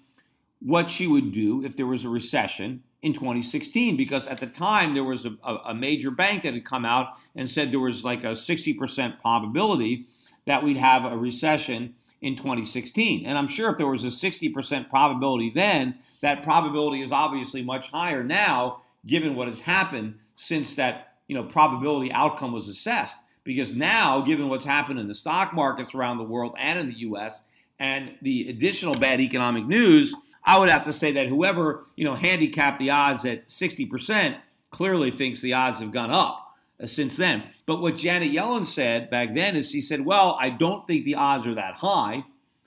what 0.61 0.91
she 0.91 1.07
would 1.07 1.33
do 1.33 1.65
if 1.65 1.77
there 1.77 1.87
was 1.87 2.05
a 2.05 2.09
recession 2.09 2.83
in 3.03 3.15
2016 3.15 3.97
because 3.97 4.27
at 4.27 4.41
the 4.41 4.47
time 4.47 4.95
there 4.95 5.05
was 5.05 5.25
a, 5.25 5.55
a, 5.69 5.75
major 5.75 6.11
bank 6.11 6.43
that 6.43 6.53
had 6.53 6.67
come 6.67 6.85
out 6.85 7.15
and 7.35 7.51
said 7.51 7.73
there 7.73 7.81
was 7.81 8.05
like 8.05 8.25
a 8.25 8.33
60% 8.33 9.21
probability 9.21 10.07
that 10.47 10.63
we'd 10.63 10.77
have 10.77 11.11
a 11.11 11.17
recession 11.17 11.95
in 12.21 12.37
2016 12.37 13.25
and 13.25 13.39
i'm 13.39 13.49
sure 13.49 13.71
if 13.71 13.79
there 13.79 13.87
was 13.87 14.05
a 14.05 14.09
60% 14.09 14.91
probability 14.91 15.51
then 15.55 15.95
that 16.21 16.43
probability 16.43 17.01
is 17.01 17.11
obviously 17.11 17.63
much 17.63 17.87
higher 17.87 18.23
now 18.23 18.83
given 19.07 19.35
what 19.35 19.49
has 19.49 19.61
happened 19.61 20.15
since 20.37 20.75
that 20.75 21.10
you 21.31 21.37
know 21.37 21.45
probability 21.45 22.13
outcome 22.13 22.53
was 22.53 22.69
assessed 22.69 23.15
because 23.45 23.73
now 23.73 24.21
given 24.21 24.49
what's 24.49 24.65
happened 24.65 24.99
in 24.99 25.09
the 25.09 25.15
stock 25.15 25.55
markets 25.55 25.95
around 25.95 26.19
the 26.19 26.25
world 26.25 26.55
and 26.59 26.79
in 26.79 26.89
the 26.89 26.99
US 26.99 27.35
and 27.79 28.11
the 28.23 28.51
additional 28.51 28.95
bad 28.95 29.21
economic 29.21 29.67
news 29.67 30.15
I 30.45 30.59
would 30.59 30.71
have 30.71 30.85
to 30.87 30.93
say 30.93 31.13
that 31.13 31.29
whoever, 31.29 31.87
you 31.97 32.05
know, 32.05 32.15
handicapped 32.15 32.79
the 32.79 32.91
odds 32.91 33.25
at 33.25 33.49
60% 33.49 34.39
clearly 34.71 35.11
thinks 35.11 35.41
the 35.41 35.53
odds 35.55 35.81
have 35.81 35.93
gone 35.93 36.11
up 36.11 36.55
uh, 36.83 36.87
since 36.87 37.17
then. 37.17 37.45
But 37.67 37.81
what 37.81 37.97
Janet 37.97 38.33
Yellen 38.33 38.67
said 38.67 39.11
back 39.11 39.35
then 39.35 39.57
is 39.57 39.71
she 39.71 39.83
said, 39.83 40.05
well, 40.05 40.39
I 40.41 40.51
don't 40.51 40.87
think 40.87 41.05
the 41.05 41.17
odds 41.17 41.47
are 41.47 41.55
that 41.55 41.75
high. 41.75 42.25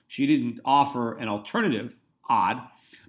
She 0.08 0.26
didn't 0.26 0.60
offer 0.64 1.18
an 1.18 1.28
alternative 1.28 1.94
odd. 2.28 2.62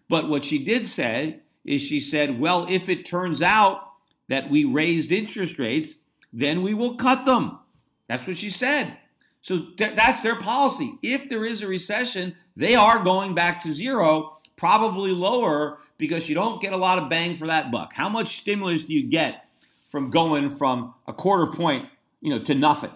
But 0.09 0.29
what 0.29 0.45
she 0.45 0.63
did 0.63 0.87
say 0.87 1.39
is 1.63 1.81
she 1.81 1.99
said, 1.99 2.39
well, 2.39 2.67
if 2.69 2.89
it 2.89 3.07
turns 3.07 3.41
out 3.41 3.84
that 4.29 4.49
we 4.49 4.65
raised 4.65 5.11
interest 5.11 5.59
rates, 5.59 5.93
then 6.33 6.61
we 6.61 6.73
will 6.73 6.97
cut 6.97 7.25
them. 7.25 7.59
That's 8.07 8.25
what 8.27 8.37
she 8.37 8.49
said. 8.49 8.97
So 9.43 9.67
th- 9.77 9.95
that's 9.95 10.21
their 10.23 10.39
policy. 10.41 10.97
If 11.01 11.29
there 11.29 11.45
is 11.45 11.61
a 11.61 11.67
recession, 11.67 12.35
they 12.57 12.75
are 12.75 13.03
going 13.03 13.35
back 13.35 13.63
to 13.63 13.73
zero 13.73 14.37
probably 14.57 15.11
lower 15.11 15.79
because 15.97 16.27
you 16.27 16.35
don't 16.35 16.61
get 16.61 16.73
a 16.73 16.77
lot 16.77 16.97
of 16.97 17.09
bang 17.09 17.37
for 17.37 17.47
that 17.47 17.71
buck. 17.71 17.91
How 17.93 18.09
much 18.09 18.39
stimulus 18.39 18.83
do 18.83 18.93
you 18.93 19.09
get 19.09 19.45
from 19.91 20.09
going 20.09 20.55
from 20.57 20.93
a 21.07 21.13
quarter 21.13 21.51
point, 21.53 21.87
you 22.21 22.31
know, 22.31 22.43
to 22.45 22.55
nothing? 22.55 22.91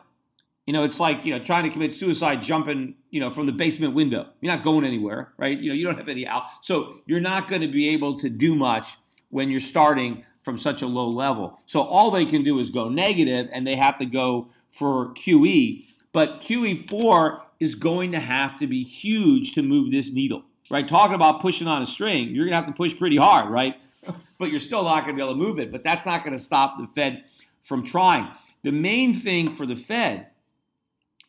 You 0.65 0.73
know, 0.73 0.83
it's 0.83 0.99
like, 0.99 1.25
you 1.25 1.35
know, 1.35 1.43
trying 1.43 1.63
to 1.63 1.71
commit 1.71 1.95
suicide 1.95 2.43
jumping, 2.43 2.95
you 3.09 3.19
know, 3.19 3.33
from 3.33 3.45
the 3.45 3.51
basement 3.51 3.95
window. 3.95 4.27
You're 4.41 4.55
not 4.55 4.63
going 4.63 4.85
anywhere, 4.85 5.33
right? 5.37 5.57
You 5.57 5.69
know, 5.69 5.75
you 5.75 5.85
don't 5.85 5.97
have 5.97 6.09
any 6.09 6.27
out. 6.27 6.43
So 6.63 6.99
you're 7.07 7.19
not 7.19 7.49
going 7.49 7.61
to 7.61 7.67
be 7.67 7.89
able 7.89 8.19
to 8.19 8.29
do 8.29 8.55
much 8.55 8.85
when 9.29 9.49
you're 9.49 9.61
starting 9.61 10.23
from 10.49 10.59
such 10.59 10.81
a 10.81 10.87
low 10.87 11.09
level. 11.09 11.59
So 11.67 11.81
all 11.81 12.11
they 12.11 12.25
can 12.25 12.43
do 12.43 12.59
is 12.59 12.69
go 12.69 12.89
negative 12.89 13.47
and 13.51 13.65
they 13.65 13.75
have 13.75 13.99
to 13.99 14.05
go 14.05 14.49
for 14.77 15.13
QE. 15.13 15.85
But 16.13 16.41
QE4 16.41 17.41
is 17.59 17.75
going 17.75 18.13
to 18.13 18.19
have 18.19 18.59
to 18.59 18.67
be 18.67 18.83
huge 18.83 19.53
to 19.53 19.61
move 19.61 19.91
this 19.91 20.09
needle 20.11 20.43
right? 20.69 20.87
Talking 20.87 21.15
about 21.15 21.41
pushing 21.41 21.67
on 21.67 21.81
a 21.81 21.87
string, 21.87 22.29
you're 22.29 22.45
going 22.45 22.51
to 22.51 22.65
have 22.65 22.67
to 22.67 22.77
push 22.77 22.97
pretty 22.97 23.17
hard, 23.17 23.49
right? 23.49 23.75
but 24.39 24.45
you're 24.45 24.59
still 24.59 24.83
not 24.83 25.03
going 25.03 25.15
to 25.15 25.19
be 25.19 25.21
able 25.21 25.33
to 25.33 25.39
move 25.39 25.59
it. 25.59 25.71
But 25.71 25.83
that's 25.83 26.05
not 26.05 26.23
going 26.23 26.37
to 26.37 26.43
stop 26.43 26.77
the 26.77 26.87
Fed 26.95 27.23
from 27.67 27.85
trying. 27.85 28.27
The 28.63 28.71
main 28.71 29.21
thing 29.21 29.55
for 29.55 29.65
the 29.65 29.75
Fed 29.87 30.27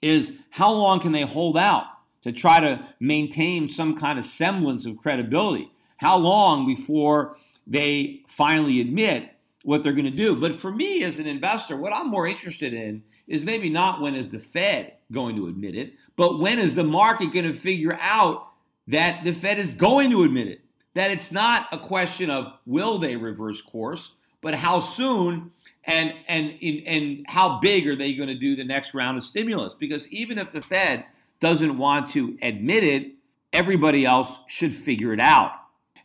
is 0.03 0.33
how 0.51 0.73
long 0.73 1.01
can 1.01 1.13
they 1.13 1.23
hold 1.23 1.57
out 1.57 1.85
to 2.25 2.33
try 2.33 2.61
to 2.61 2.87
maintain 3.01 3.73
some 3.73 3.99
kind 3.99 4.19
of 4.19 4.25
semblance 4.25 4.87
of 4.87 4.97
credibility? 4.99 5.71
How 5.97 6.17
long 6.17 6.67
before 6.67 7.37
they 7.71 8.21
finally 8.37 8.83
admit 8.83 9.31
what 9.63 9.83
they're 9.83 9.95
going 9.95 10.05
to 10.05 10.11
do? 10.11 10.37
But 10.37 10.61
for 10.61 10.71
me 10.71 11.05
as 11.05 11.19
an 11.19 11.27
investor, 11.27 11.77
what 11.77 11.95
I'm 11.95 12.11
more 12.11 12.27
interested 12.27 12.75
in 12.75 13.03
is 13.27 13.43
maybe 13.43 13.71
not 13.71 14.03
when 14.03 14.15
is 14.15 14.29
the 14.29 14.41
Fed 14.53 14.95
going 15.13 15.37
to 15.37 15.47
admit 15.47 15.75
it, 15.75 15.95
but 16.17 16.39
when 16.39 16.59
is 16.59 16.75
the 16.75 16.85
market 16.85 17.33
going 17.33 17.51
to 17.51 17.59
figure 17.61 17.97
out 17.99 18.49
that 18.89 19.25
the 19.25 19.35
Fed 19.35 19.59
is 19.59 19.73
going 19.75 20.11
to 20.11 20.25
admit 20.25 20.49
it. 20.49 20.61
That 20.95 21.13
it's 21.13 21.31
not 21.31 21.69
a 21.73 21.79
question 21.79 22.31
of 22.31 22.55
will 22.67 22.99
they 22.99 23.17
reverse 23.17 23.61
course, 23.63 24.11
but 24.43 24.55
how 24.55 24.93
soon 24.95 25.53
and 25.85 26.13
and 26.27 26.53
and 26.61 27.25
how 27.29 27.61
big 27.61 27.87
are 27.87 27.97
they 27.97 28.15
going 28.15 28.29
to 28.29 28.39
do 28.39 28.57
the 28.57 28.65
next 28.65 28.93
round 28.93 29.19
of 29.19 29.25
stimulus? 29.25 29.73
Because 29.79 30.07
even 30.09 30.39
if 30.39 30.53
the 30.53 30.63
Fed 30.63 31.05
doesn't 31.41 31.79
want 31.79 32.13
to 32.13 32.37
admit 32.43 32.83
it, 32.83 33.13
everybody 33.53 34.05
else 34.05 34.29
should 34.49 34.75
figure 34.75 35.13
it 35.13 35.21
out. 35.21 35.53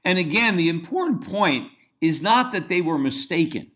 And 0.05 0.19
again, 0.19 0.55
the 0.55 0.69
important 0.69 1.27
point 1.27 1.69
is 1.99 2.21
not 2.21 2.53
that 2.53 2.69
they 2.69 2.81
were 2.81 2.99
mistaken 2.99 3.71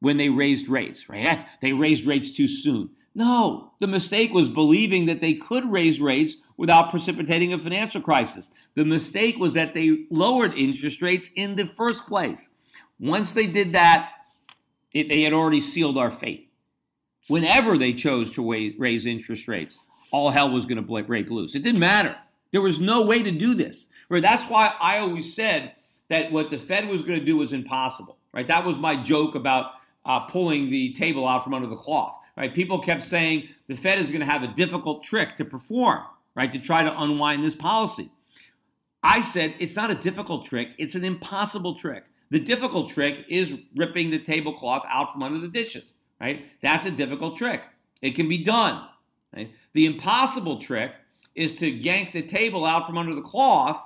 when 0.00 0.16
they 0.16 0.30
raised 0.30 0.68
rates, 0.68 1.04
right? 1.08 1.46
They 1.60 1.72
raised 1.72 2.06
rates 2.06 2.30
too 2.36 2.48
soon. 2.48 2.90
No, 3.14 3.72
the 3.80 3.86
mistake 3.86 4.32
was 4.32 4.48
believing 4.48 5.06
that 5.06 5.20
they 5.20 5.34
could 5.34 5.70
raise 5.70 6.00
rates 6.00 6.34
without 6.56 6.90
precipitating 6.90 7.52
a 7.52 7.58
financial 7.58 8.00
crisis. 8.00 8.48
The 8.74 8.84
mistake 8.84 9.36
was 9.38 9.54
that 9.54 9.74
they 9.74 10.06
lowered 10.10 10.54
interest 10.54 11.02
rates 11.02 11.26
in 11.34 11.56
the 11.56 11.70
first 11.76 12.06
place. 12.06 12.40
Once 13.00 13.32
they 13.32 13.46
did 13.46 13.72
that, 13.72 14.10
it, 14.92 15.08
they 15.08 15.22
had 15.22 15.32
already 15.32 15.60
sealed 15.60 15.98
our 15.98 16.16
fate. 16.18 16.48
Whenever 17.26 17.76
they 17.76 17.92
chose 17.92 18.32
to 18.34 18.72
raise 18.78 19.04
interest 19.04 19.48
rates, 19.48 19.76
all 20.10 20.30
hell 20.30 20.50
was 20.50 20.64
going 20.64 20.76
to 20.76 21.02
break 21.02 21.28
loose. 21.28 21.54
It 21.54 21.62
didn't 21.62 21.80
matter. 21.80 22.16
There 22.52 22.62
was 22.62 22.80
no 22.80 23.02
way 23.02 23.22
to 23.22 23.30
do 23.30 23.54
this. 23.54 23.76
Right? 24.08 24.22
That's 24.22 24.48
why 24.50 24.72
I 24.80 24.98
always 24.98 25.34
said 25.34 25.72
that 26.10 26.32
what 26.32 26.50
the 26.50 26.58
Fed 26.58 26.88
was 26.88 27.02
going 27.02 27.18
to 27.18 27.24
do 27.24 27.36
was 27.36 27.52
impossible. 27.52 28.16
Right? 28.32 28.48
That 28.48 28.64
was 28.64 28.76
my 28.76 29.04
joke 29.04 29.34
about 29.34 29.72
uh, 30.04 30.20
pulling 30.20 30.70
the 30.70 30.94
table 30.94 31.26
out 31.26 31.44
from 31.44 31.54
under 31.54 31.68
the 31.68 31.76
cloth. 31.76 32.14
Right? 32.36 32.54
People 32.54 32.80
kept 32.80 33.08
saying 33.08 33.48
the 33.68 33.76
Fed 33.76 33.98
is 33.98 34.08
going 34.08 34.20
to 34.20 34.26
have 34.26 34.42
a 34.42 34.54
difficult 34.54 35.04
trick 35.04 35.36
to 35.38 35.44
perform 35.44 36.04
right, 36.38 36.52
to 36.52 36.60
try 36.60 36.84
to 36.84 37.02
unwind 37.02 37.44
this 37.44 37.56
policy. 37.56 38.10
I 39.02 39.28
said 39.32 39.56
it's 39.58 39.74
not 39.74 39.90
a 39.90 39.96
difficult 39.96 40.46
trick, 40.46 40.68
it's 40.78 40.94
an 40.94 41.04
impossible 41.04 41.76
trick. 41.78 42.04
The 42.30 42.38
difficult 42.38 42.92
trick 42.92 43.24
is 43.28 43.50
ripping 43.74 44.10
the 44.10 44.20
tablecloth 44.20 44.84
out 44.88 45.12
from 45.12 45.24
under 45.24 45.40
the 45.40 45.48
dishes, 45.48 45.90
right? 46.20 46.44
That's 46.62 46.86
a 46.86 46.92
difficult 46.92 47.38
trick. 47.38 47.62
It 48.02 48.14
can 48.14 48.28
be 48.28 48.44
done. 48.44 48.86
Right? 49.34 49.50
The 49.74 49.86
impossible 49.86 50.62
trick 50.62 50.92
is 51.34 51.56
to 51.56 51.66
yank 51.66 52.12
the 52.12 52.28
table 52.28 52.64
out 52.64 52.86
from 52.86 52.98
under 52.98 53.16
the 53.16 53.22
cloth 53.22 53.82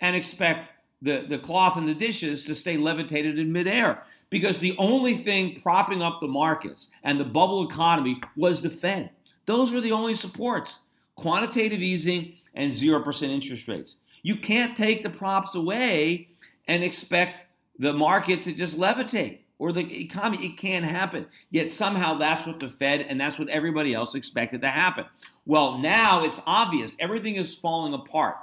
and 0.00 0.16
expect 0.16 0.70
the, 1.02 1.26
the 1.28 1.38
cloth 1.38 1.76
and 1.76 1.88
the 1.88 1.94
dishes 1.94 2.44
to 2.44 2.54
stay 2.54 2.76
levitated 2.76 3.38
in 3.38 3.52
midair. 3.52 4.02
Because 4.28 4.58
the 4.58 4.76
only 4.78 5.22
thing 5.22 5.60
propping 5.62 6.02
up 6.02 6.20
the 6.20 6.26
markets 6.26 6.86
and 7.04 7.20
the 7.20 7.24
bubble 7.24 7.68
economy 7.68 8.20
was 8.36 8.60
the 8.60 8.70
Fed. 8.70 9.10
Those 9.46 9.72
were 9.72 9.80
the 9.80 9.92
only 9.92 10.16
supports 10.16 10.72
quantitative 11.16 11.80
easing, 11.80 12.34
and 12.54 12.72
0% 12.72 13.22
interest 13.22 13.66
rates. 13.68 13.96
You 14.22 14.36
can't 14.36 14.76
take 14.76 15.02
the 15.02 15.10
props 15.10 15.54
away 15.54 16.28
and 16.68 16.82
expect 16.82 17.46
the 17.78 17.92
market 17.92 18.44
to 18.44 18.52
just 18.54 18.76
levitate 18.76 19.40
or 19.58 19.72
the 19.72 20.00
economy. 20.00 20.46
It 20.46 20.58
can't 20.58 20.84
happen. 20.84 21.26
Yet 21.50 21.72
somehow 21.72 22.18
that's 22.18 22.46
what 22.46 22.60
the 22.60 22.70
Fed 22.78 23.00
and 23.00 23.20
that's 23.20 23.38
what 23.38 23.48
everybody 23.48 23.94
else 23.94 24.14
expected 24.14 24.62
to 24.62 24.70
happen. 24.70 25.04
Well, 25.44 25.78
now 25.78 26.24
it's 26.24 26.38
obvious 26.46 26.92
everything 26.98 27.36
is 27.36 27.54
falling 27.56 27.94
apart. 27.94 28.36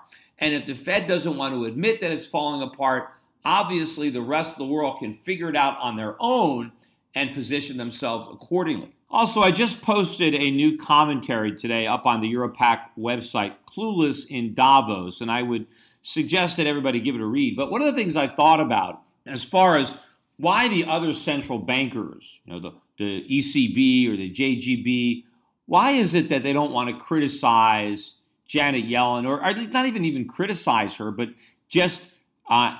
And 0.43 0.53
if 0.53 0.65
the 0.65 0.75
Fed 0.75 1.07
doesn't 1.07 1.37
want 1.37 1.55
to 1.55 1.63
admit 1.63 2.01
that 2.01 2.11
it's 2.11 2.25
falling 2.25 2.63
apart, 2.63 3.07
obviously 3.45 4.09
the 4.09 4.21
rest 4.21 4.51
of 4.51 4.57
the 4.57 4.65
world 4.65 4.99
can 4.99 5.17
figure 5.23 5.47
it 5.47 5.55
out 5.55 5.77
on 5.79 5.95
their 5.95 6.17
own 6.19 6.73
and 7.15 7.33
position 7.33 7.77
themselves 7.77 8.27
accordingly. 8.29 8.93
Also, 9.09 9.39
I 9.39 9.51
just 9.51 9.81
posted 9.81 10.35
a 10.35 10.51
new 10.51 10.77
commentary 10.77 11.57
today 11.57 11.87
up 11.87 12.05
on 12.05 12.19
the 12.19 12.27
Europac 12.27 12.79
website, 12.99 13.53
Clueless 13.73 14.27
in 14.27 14.53
Davos, 14.53 15.21
and 15.21 15.31
I 15.31 15.43
would 15.43 15.65
suggest 16.03 16.57
that 16.57 16.67
everybody 16.67 16.99
give 16.99 17.15
it 17.15 17.21
a 17.21 17.25
read. 17.25 17.55
But 17.55 17.71
one 17.71 17.81
of 17.81 17.87
the 17.87 17.97
things 17.97 18.17
I 18.17 18.27
thought 18.27 18.59
about 18.59 19.01
as 19.25 19.45
far 19.45 19.77
as 19.77 19.87
why 20.35 20.67
the 20.67 20.83
other 20.83 21.13
central 21.13 21.57
bankers, 21.57 22.25
you 22.43 22.51
know, 22.51 22.59
the, 22.59 22.71
the 22.97 23.25
ECB 23.31 24.11
or 24.11 24.17
the 24.17 24.29
JGB, 24.33 25.23
why 25.67 25.91
is 25.91 26.13
it 26.13 26.27
that 26.27 26.43
they 26.43 26.51
don't 26.51 26.73
want 26.73 26.89
to 26.89 27.01
criticize 27.01 28.11
Janet 28.53 28.85
Yellen 28.85 29.25
or, 29.25 29.41
not 29.67 29.87
even 29.87 30.05
even 30.05 30.27
criticize 30.27 30.93
her, 30.93 31.09
but 31.09 31.29
just 31.69 31.99
uh, 32.47 32.77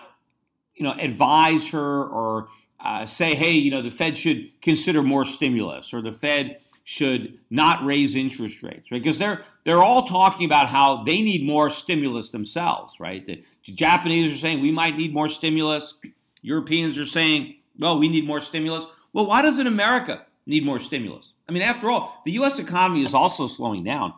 you 0.75 0.83
know 0.83 0.93
advise 0.99 1.67
her 1.69 2.03
or 2.05 2.47
uh, 2.79 3.07
say, 3.07 3.33
hey, 3.33 3.53
you 3.53 3.71
know, 3.71 3.81
the 3.81 3.89
Fed 3.89 4.17
should 4.17 4.51
consider 4.62 5.01
more 5.01 5.25
stimulus, 5.25 5.89
or 5.91 6.03
the 6.03 6.12
Fed 6.12 6.59
should 6.83 7.39
not 7.49 7.83
raise 7.83 8.13
interest 8.13 8.62
rates, 8.62 8.91
right? 8.91 9.01
Because 9.01 9.17
they're 9.17 9.45
they're 9.65 9.81
all 9.81 10.07
talking 10.07 10.45
about 10.45 10.69
how 10.69 11.03
they 11.05 11.21
need 11.21 11.43
more 11.43 11.71
stimulus 11.71 12.29
themselves, 12.29 12.93
right? 12.99 13.25
The, 13.25 13.43
the 13.65 13.71
Japanese 13.73 14.38
are 14.38 14.41
saying 14.41 14.62
we 14.62 14.71
might 14.71 14.95
need 14.95 15.12
more 15.12 15.29
stimulus. 15.29 15.95
Europeans 16.43 16.99
are 16.99 17.07
saying, 17.07 17.55
well, 17.79 17.97
we 17.97 18.09
need 18.09 18.27
more 18.27 18.41
stimulus. 18.41 18.86
Well, 19.13 19.25
why 19.25 19.41
doesn't 19.41 19.65
America 19.65 20.25
need 20.45 20.65
more 20.65 20.81
stimulus? 20.81 21.25
I 21.49 21.51
mean, 21.51 21.63
after 21.63 21.89
all, 21.89 22.21
the 22.25 22.33
U.S. 22.33 22.59
economy 22.59 23.03
is 23.03 23.13
also 23.13 23.47
slowing 23.47 23.83
down. 23.83 24.13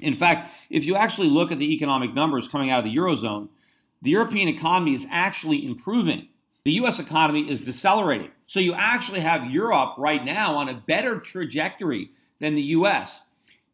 In 0.00 0.16
fact, 0.16 0.52
if 0.70 0.84
you 0.84 0.96
actually 0.96 1.28
look 1.28 1.52
at 1.52 1.58
the 1.58 1.72
economic 1.74 2.14
numbers 2.14 2.48
coming 2.48 2.70
out 2.70 2.80
of 2.80 2.84
the 2.84 2.96
Eurozone, 2.96 3.48
the 4.02 4.10
European 4.10 4.48
economy 4.48 4.94
is 4.94 5.04
actually 5.10 5.64
improving. 5.66 6.28
The 6.64 6.72
US 6.72 6.98
economy 6.98 7.50
is 7.50 7.60
decelerating. 7.60 8.30
So 8.46 8.60
you 8.60 8.74
actually 8.74 9.20
have 9.20 9.50
Europe 9.50 9.94
right 9.98 10.24
now 10.24 10.56
on 10.56 10.68
a 10.68 10.82
better 10.86 11.20
trajectory 11.20 12.10
than 12.40 12.54
the 12.54 12.62
US. 12.62 13.10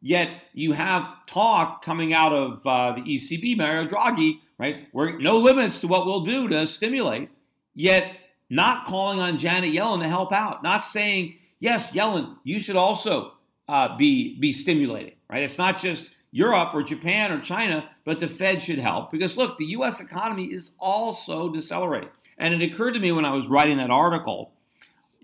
Yet 0.03 0.29
you 0.55 0.73
have 0.73 1.05
talk 1.27 1.85
coming 1.85 2.13
out 2.15 2.33
of 2.33 2.67
uh, 2.67 2.93
the 2.95 3.03
ECB, 3.03 3.57
Mario 3.57 3.89
Draghi, 3.89 4.41
right? 4.59 4.89
We're 4.93 5.19
no 5.19 5.39
limits 5.39 5.79
to 5.79 5.89
what 5.89 6.07
we'll 6.07 6.25
do 6.25 6.49
to 6.49 6.67
stimulate, 6.67 7.29
yet 7.75 8.17
not 8.49 8.87
calling 8.87 9.21
on 9.21 9.39
Janet 9.39 9.73
Yellen 9.73 10.03
to 10.03 10.09
help 10.09 10.33
out, 10.33 10.63
not 10.63 10.87
saying, 10.93 11.37
yes, 11.61 11.85
Yellen, 11.93 12.37
you 12.45 12.61
should 12.61 12.77
also 12.77 13.33
uh, 13.69 13.97
be 13.97 14.39
be 14.41 14.53
stimulating, 14.53 15.15
right? 15.31 15.43
It's 15.43 15.59
not 15.59 15.81
just 15.81 16.05
Europe 16.33 16.75
or 16.75 16.83
Japan 16.83 17.33
or 17.33 17.41
China, 17.41 17.89
but 18.05 18.21
the 18.21 18.29
Fed 18.29 18.63
should 18.63 18.79
help 18.79 19.11
because 19.11 19.37
look, 19.37 19.59
the 19.59 19.67
US 19.67 20.01
economy 20.01 20.47
is 20.47 20.71
also 20.79 21.53
decelerating. 21.53 22.11
And 22.39 22.55
it 22.55 22.73
occurred 22.73 22.93
to 22.93 23.01
me 23.01 23.13
when 23.13 23.25
I 23.25 23.35
was 23.35 23.47
writing 23.47 23.77
that 23.79 23.91
article, 23.91 24.53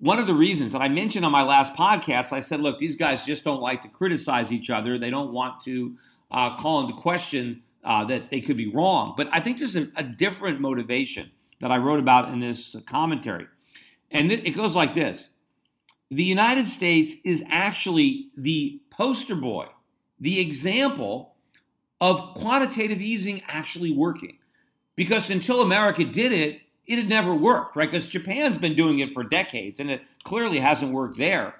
one 0.00 0.18
of 0.18 0.26
the 0.26 0.34
reasons 0.34 0.72
that 0.72 0.82
I 0.82 0.88
mentioned 0.88 1.24
on 1.24 1.32
my 1.32 1.42
last 1.42 1.74
podcast, 1.74 2.32
I 2.32 2.40
said, 2.40 2.60
look, 2.60 2.78
these 2.78 2.96
guys 2.96 3.20
just 3.26 3.44
don't 3.44 3.60
like 3.60 3.82
to 3.82 3.88
criticize 3.88 4.52
each 4.52 4.68
other. 4.68 4.98
They 4.98 5.10
don't 5.10 5.32
want 5.32 5.64
to 5.64 5.96
uh, 6.30 6.60
call 6.60 6.86
into 6.86 7.00
question 7.00 7.62
uh, 7.82 8.04
that 8.06 8.30
they 8.30 8.40
could 8.42 8.58
be 8.58 8.68
wrong. 8.68 9.14
But 9.16 9.28
I 9.32 9.40
think 9.40 9.58
there's 9.58 9.76
a, 9.76 9.86
a 9.96 10.02
different 10.02 10.60
motivation 10.60 11.30
that 11.62 11.70
I 11.70 11.78
wrote 11.78 12.00
about 12.00 12.30
in 12.32 12.40
this 12.40 12.76
commentary. 12.86 13.46
And 14.10 14.30
it 14.30 14.54
goes 14.54 14.74
like 14.74 14.94
this 14.94 15.28
The 16.10 16.22
United 16.22 16.68
States 16.68 17.14
is 17.24 17.42
actually 17.48 18.28
the 18.36 18.80
poster 18.90 19.34
boy 19.34 19.66
the 20.20 20.40
example 20.40 21.34
of 22.00 22.34
quantitative 22.34 23.00
easing 23.00 23.42
actually 23.48 23.90
working. 23.90 24.38
Because 24.96 25.28
until 25.30 25.60
America 25.60 26.04
did 26.04 26.32
it, 26.32 26.60
it 26.86 26.96
had 26.98 27.08
never 27.08 27.34
worked, 27.34 27.76
right? 27.76 27.90
Because 27.90 28.08
Japan's 28.08 28.58
been 28.58 28.76
doing 28.76 29.00
it 29.00 29.12
for 29.12 29.24
decades 29.24 29.80
and 29.80 29.90
it 29.90 30.02
clearly 30.24 30.60
hasn't 30.60 30.92
worked 30.92 31.18
there. 31.18 31.54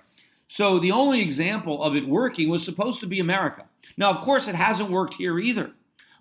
So 0.49 0.79
the 0.79 0.93
only 0.93 1.21
example 1.21 1.83
of 1.83 1.97
it 1.97 2.07
working 2.07 2.49
was 2.49 2.65
supposed 2.65 3.01
to 3.01 3.07
be 3.07 3.21
America. 3.21 3.65
Now, 3.97 4.13
of 4.13 4.25
course, 4.25 4.47
it 4.47 4.55
hasn't 4.55 4.91
worked 4.91 5.15
here 5.15 5.39
either. 5.39 5.73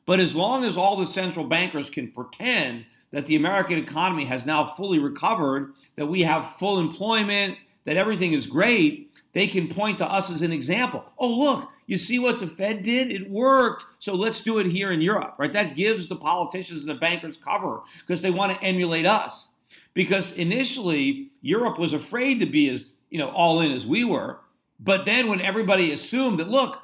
But 0.05 0.19
as 0.19 0.33
long 0.33 0.63
as 0.63 0.77
all 0.77 0.97
the 0.97 1.13
central 1.13 1.45
bankers 1.45 1.89
can 1.89 2.11
pretend 2.11 2.85
that 3.11 3.27
the 3.27 3.35
American 3.35 3.77
economy 3.77 4.25
has 4.25 4.45
now 4.45 4.73
fully 4.75 4.99
recovered, 4.99 5.73
that 5.95 6.05
we 6.05 6.21
have 6.21 6.53
full 6.59 6.79
employment, 6.79 7.57
that 7.85 7.97
everything 7.97 8.33
is 8.33 8.45
great, 8.45 9.11
they 9.33 9.47
can 9.47 9.73
point 9.73 9.99
to 9.99 10.05
us 10.05 10.29
as 10.29 10.41
an 10.41 10.51
example. 10.51 11.03
Oh, 11.17 11.29
look, 11.29 11.69
you 11.87 11.97
see 11.97 12.19
what 12.19 12.39
the 12.39 12.47
Fed 12.47 12.83
did? 12.83 13.11
It 13.11 13.29
worked. 13.29 13.83
So 13.99 14.13
let's 14.13 14.39
do 14.41 14.57
it 14.59 14.67
here 14.67 14.91
in 14.91 15.01
Europe, 15.01 15.35
right? 15.37 15.53
That 15.53 15.75
gives 15.75 16.09
the 16.09 16.15
politicians 16.15 16.81
and 16.81 16.89
the 16.89 16.95
bankers 16.95 17.37
cover 17.43 17.81
because 18.05 18.21
they 18.21 18.31
want 18.31 18.57
to 18.57 18.65
emulate 18.65 19.05
us. 19.05 19.47
Because 19.93 20.31
initially, 20.33 21.29
Europe 21.41 21.79
was 21.79 21.93
afraid 21.93 22.39
to 22.39 22.45
be 22.45 22.69
as, 22.69 22.85
you 23.09 23.19
know, 23.19 23.29
all 23.29 23.61
in 23.61 23.71
as 23.71 23.85
we 23.85 24.03
were. 24.03 24.39
But 24.79 25.05
then 25.05 25.29
when 25.29 25.41
everybody 25.41 25.93
assumed 25.93 26.39
that, 26.39 26.49
look, 26.49 26.79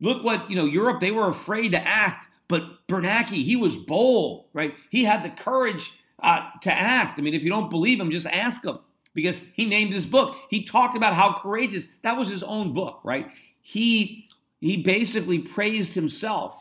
look 0.00 0.22
what, 0.24 0.50
you 0.50 0.56
know, 0.56 0.66
Europe, 0.66 1.00
they 1.00 1.10
were 1.10 1.30
afraid 1.30 1.70
to 1.70 1.80
act. 1.80 2.26
But 2.48 2.62
Bernanke, 2.88 3.44
he 3.44 3.56
was 3.56 3.76
bold, 3.76 4.46
right? 4.52 4.74
He 4.90 5.04
had 5.04 5.24
the 5.24 5.30
courage 5.30 5.90
uh, 6.22 6.50
to 6.62 6.72
act. 6.72 7.18
I 7.18 7.22
mean, 7.22 7.34
if 7.34 7.42
you 7.42 7.50
don't 7.50 7.70
believe 7.70 8.00
him, 8.00 8.10
just 8.10 8.26
ask 8.26 8.64
him 8.64 8.80
because 9.14 9.40
he 9.54 9.66
named 9.66 9.94
his 9.94 10.04
book. 10.04 10.36
He 10.50 10.66
talked 10.66 10.96
about 10.96 11.14
how 11.14 11.38
courageous, 11.40 11.84
that 12.02 12.16
was 12.16 12.28
his 12.28 12.42
own 12.42 12.74
book, 12.74 13.00
right? 13.04 13.28
He 13.62 14.26
he 14.60 14.82
basically 14.82 15.38
praised 15.38 15.92
himself 15.92 16.54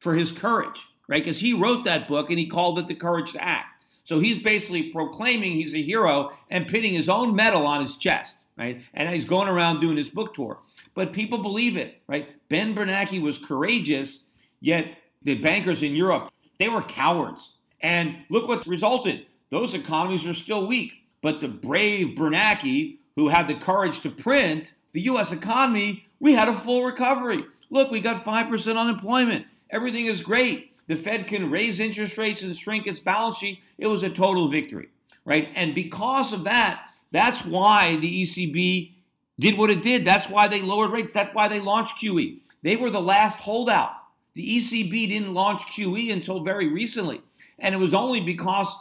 for 0.00 0.14
his 0.14 0.32
courage, 0.32 0.78
right? 1.08 1.22
Because 1.22 1.38
he 1.38 1.52
wrote 1.52 1.84
that 1.84 2.08
book 2.08 2.30
and 2.30 2.38
he 2.38 2.48
called 2.48 2.78
it 2.78 2.88
The 2.88 2.94
Courage 2.94 3.32
to 3.32 3.42
Act. 3.42 3.66
So 4.04 4.18
he's 4.18 4.42
basically 4.42 4.90
proclaiming 4.90 5.52
he's 5.52 5.74
a 5.74 5.82
hero 5.82 6.32
and 6.50 6.66
pinning 6.66 6.94
his 6.94 7.08
own 7.08 7.36
medal 7.36 7.66
on 7.66 7.86
his 7.86 7.96
chest, 7.96 8.34
right? 8.58 8.80
And 8.94 9.08
he's 9.14 9.24
going 9.24 9.48
around 9.48 9.80
doing 9.80 9.96
his 9.96 10.08
book 10.08 10.34
tour. 10.34 10.58
But 10.94 11.12
people 11.12 11.42
believe 11.42 11.76
it, 11.76 12.02
right? 12.08 12.28
Ben 12.48 12.74
Bernanke 12.74 13.22
was 13.22 13.38
courageous, 13.46 14.18
yet 14.60 14.86
the 15.22 15.36
bankers 15.36 15.82
in 15.82 15.94
Europe, 15.94 16.30
they 16.58 16.68
were 16.68 16.82
cowards. 16.82 17.40
And 17.80 18.16
look 18.28 18.48
what 18.48 18.66
resulted. 18.66 19.26
Those 19.50 19.74
economies 19.74 20.24
are 20.26 20.34
still 20.34 20.66
weak. 20.66 20.92
But 21.22 21.40
the 21.40 21.48
brave 21.48 22.16
Bernanke, 22.16 22.98
who 23.16 23.28
had 23.28 23.46
the 23.46 23.54
courage 23.54 24.00
to 24.02 24.10
print, 24.10 24.64
the 24.92 25.02
U.S. 25.02 25.32
economy 25.32 26.04
we 26.22 26.32
had 26.32 26.48
a 26.48 26.60
full 26.60 26.84
recovery. 26.84 27.44
Look, 27.68 27.90
we 27.90 28.00
got 28.00 28.24
5% 28.24 28.78
unemployment. 28.78 29.44
Everything 29.70 30.06
is 30.06 30.20
great. 30.20 30.70
The 30.86 30.94
Fed 30.94 31.26
can 31.26 31.50
raise 31.50 31.80
interest 31.80 32.16
rates 32.16 32.42
and 32.42 32.56
shrink 32.56 32.86
its 32.86 33.00
balance 33.00 33.38
sheet. 33.38 33.58
It 33.76 33.88
was 33.88 34.04
a 34.04 34.08
total 34.08 34.48
victory, 34.48 34.88
right? 35.24 35.48
And 35.56 35.74
because 35.74 36.32
of 36.32 36.44
that, 36.44 36.80
that's 37.10 37.44
why 37.44 37.96
the 37.96 38.22
ECB 38.22 38.92
did 39.40 39.58
what 39.58 39.70
it 39.70 39.82
did. 39.82 40.06
That's 40.06 40.30
why 40.30 40.46
they 40.46 40.62
lowered 40.62 40.92
rates. 40.92 41.10
That's 41.12 41.34
why 41.34 41.48
they 41.48 41.58
launched 41.58 41.94
QE. 42.00 42.40
They 42.62 42.76
were 42.76 42.90
the 42.90 43.00
last 43.00 43.38
holdout. 43.38 43.90
The 44.34 44.46
ECB 44.46 45.08
didn't 45.08 45.34
launch 45.34 45.60
QE 45.76 46.12
until 46.12 46.44
very 46.44 46.68
recently. 46.68 47.20
And 47.58 47.74
it 47.74 47.78
was 47.78 47.94
only 47.94 48.20
because 48.20 48.72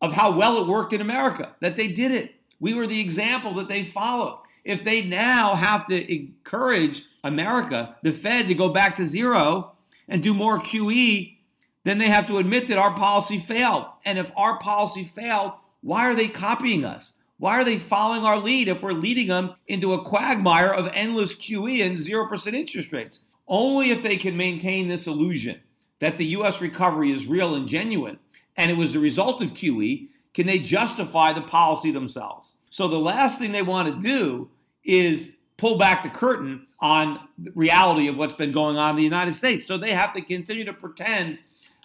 of 0.00 0.12
how 0.12 0.36
well 0.36 0.62
it 0.62 0.68
worked 0.68 0.92
in 0.92 1.00
America 1.00 1.56
that 1.60 1.76
they 1.76 1.88
did 1.88 2.12
it. 2.12 2.36
We 2.60 2.74
were 2.74 2.86
the 2.86 3.00
example 3.00 3.54
that 3.56 3.66
they 3.66 3.90
followed 3.90 4.43
if 4.64 4.84
they 4.84 5.02
now 5.02 5.54
have 5.54 5.86
to 5.88 6.12
encourage 6.12 7.02
America, 7.22 7.96
the 8.02 8.12
Fed, 8.12 8.48
to 8.48 8.54
go 8.54 8.72
back 8.72 8.96
to 8.96 9.06
zero 9.06 9.72
and 10.08 10.22
do 10.22 10.34
more 10.34 10.60
QE, 10.60 11.36
then 11.84 11.98
they 11.98 12.08
have 12.08 12.26
to 12.28 12.38
admit 12.38 12.68
that 12.68 12.78
our 12.78 12.94
policy 12.94 13.44
failed. 13.46 13.86
And 14.04 14.18
if 14.18 14.26
our 14.36 14.58
policy 14.58 15.12
failed, 15.14 15.52
why 15.82 16.08
are 16.10 16.16
they 16.16 16.28
copying 16.28 16.84
us? 16.84 17.12
Why 17.38 17.60
are 17.60 17.64
they 17.64 17.78
following 17.78 18.24
our 18.24 18.38
lead 18.38 18.68
if 18.68 18.80
we're 18.82 18.92
leading 18.92 19.28
them 19.28 19.54
into 19.66 19.92
a 19.92 20.04
quagmire 20.04 20.72
of 20.72 20.90
endless 20.94 21.34
QE 21.34 21.84
and 21.84 21.98
0% 21.98 22.54
interest 22.54 22.92
rates? 22.92 23.18
Only 23.46 23.90
if 23.90 24.02
they 24.02 24.16
can 24.16 24.36
maintain 24.36 24.88
this 24.88 25.06
illusion 25.06 25.60
that 26.00 26.16
the 26.16 26.26
US 26.36 26.60
recovery 26.60 27.12
is 27.12 27.26
real 27.26 27.54
and 27.54 27.68
genuine 27.68 28.18
and 28.56 28.70
it 28.70 28.74
was 28.74 28.92
the 28.92 28.98
result 28.98 29.42
of 29.42 29.50
QE 29.50 30.08
can 30.32 30.46
they 30.46 30.58
justify 30.58 31.32
the 31.32 31.42
policy 31.42 31.92
themselves. 31.92 32.53
So 32.74 32.88
the 32.88 32.96
last 32.96 33.38
thing 33.38 33.52
they 33.52 33.62
want 33.62 33.94
to 33.94 34.02
do 34.02 34.50
is 34.84 35.28
pull 35.58 35.78
back 35.78 36.02
the 36.02 36.10
curtain 36.10 36.66
on 36.80 37.20
the 37.38 37.52
reality 37.52 38.08
of 38.08 38.16
what's 38.16 38.32
been 38.34 38.52
going 38.52 38.76
on 38.76 38.90
in 38.90 38.96
the 38.96 39.02
United 39.02 39.36
States. 39.36 39.66
So 39.68 39.78
they 39.78 39.92
have 39.92 40.12
to 40.14 40.20
continue 40.20 40.64
to 40.64 40.72
pretend 40.72 41.38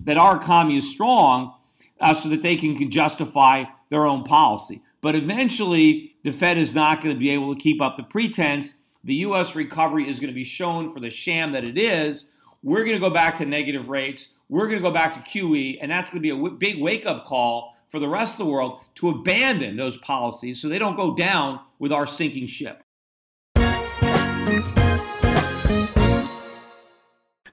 that 0.05 0.17
our 0.17 0.41
economy 0.41 0.79
is 0.79 0.89
strong 0.89 1.53
uh, 2.01 2.19
so 2.19 2.29
that 2.29 2.41
they 2.41 2.55
can 2.55 2.91
justify 2.91 3.65
their 3.91 4.07
own 4.07 4.23
policy. 4.23 4.81
But 5.01 5.15
eventually, 5.15 6.15
the 6.23 6.31
Fed 6.31 6.57
is 6.57 6.73
not 6.73 7.03
going 7.03 7.13
to 7.13 7.19
be 7.19 7.29
able 7.29 7.55
to 7.55 7.61
keep 7.61 7.81
up 7.81 7.95
the 7.95 8.03
pretense. 8.03 8.73
The 9.03 9.15
U.S. 9.15 9.55
recovery 9.55 10.09
is 10.09 10.19
going 10.19 10.29
to 10.29 10.35
be 10.35 10.43
shown 10.43 10.91
for 10.91 10.99
the 10.99 11.11
sham 11.11 11.51
that 11.53 11.63
it 11.63 11.77
is. 11.77 12.25
We're 12.63 12.83
going 12.83 12.95
to 12.95 12.99
go 12.99 13.11
back 13.11 13.37
to 13.37 13.45
negative 13.45 13.87
rates. 13.87 14.25
We're 14.49 14.65
going 14.65 14.79
to 14.79 14.83
go 14.83 14.91
back 14.91 15.13
to 15.13 15.29
QE, 15.29 15.77
and 15.81 15.91
that's 15.91 16.09
going 16.09 16.21
to 16.21 16.21
be 16.21 16.31
a 16.31 16.35
w- 16.35 16.57
big 16.57 16.81
wake 16.81 17.05
up 17.05 17.25
call 17.27 17.75
for 17.89 17.99
the 17.99 18.07
rest 18.07 18.33
of 18.33 18.39
the 18.39 18.45
world 18.45 18.81
to 18.95 19.09
abandon 19.09 19.77
those 19.77 19.97
policies 19.97 20.61
so 20.61 20.69
they 20.69 20.79
don't 20.79 20.95
go 20.95 21.15
down 21.15 21.59
with 21.79 21.91
our 21.91 22.07
sinking 22.07 22.47
ship. 22.47 22.81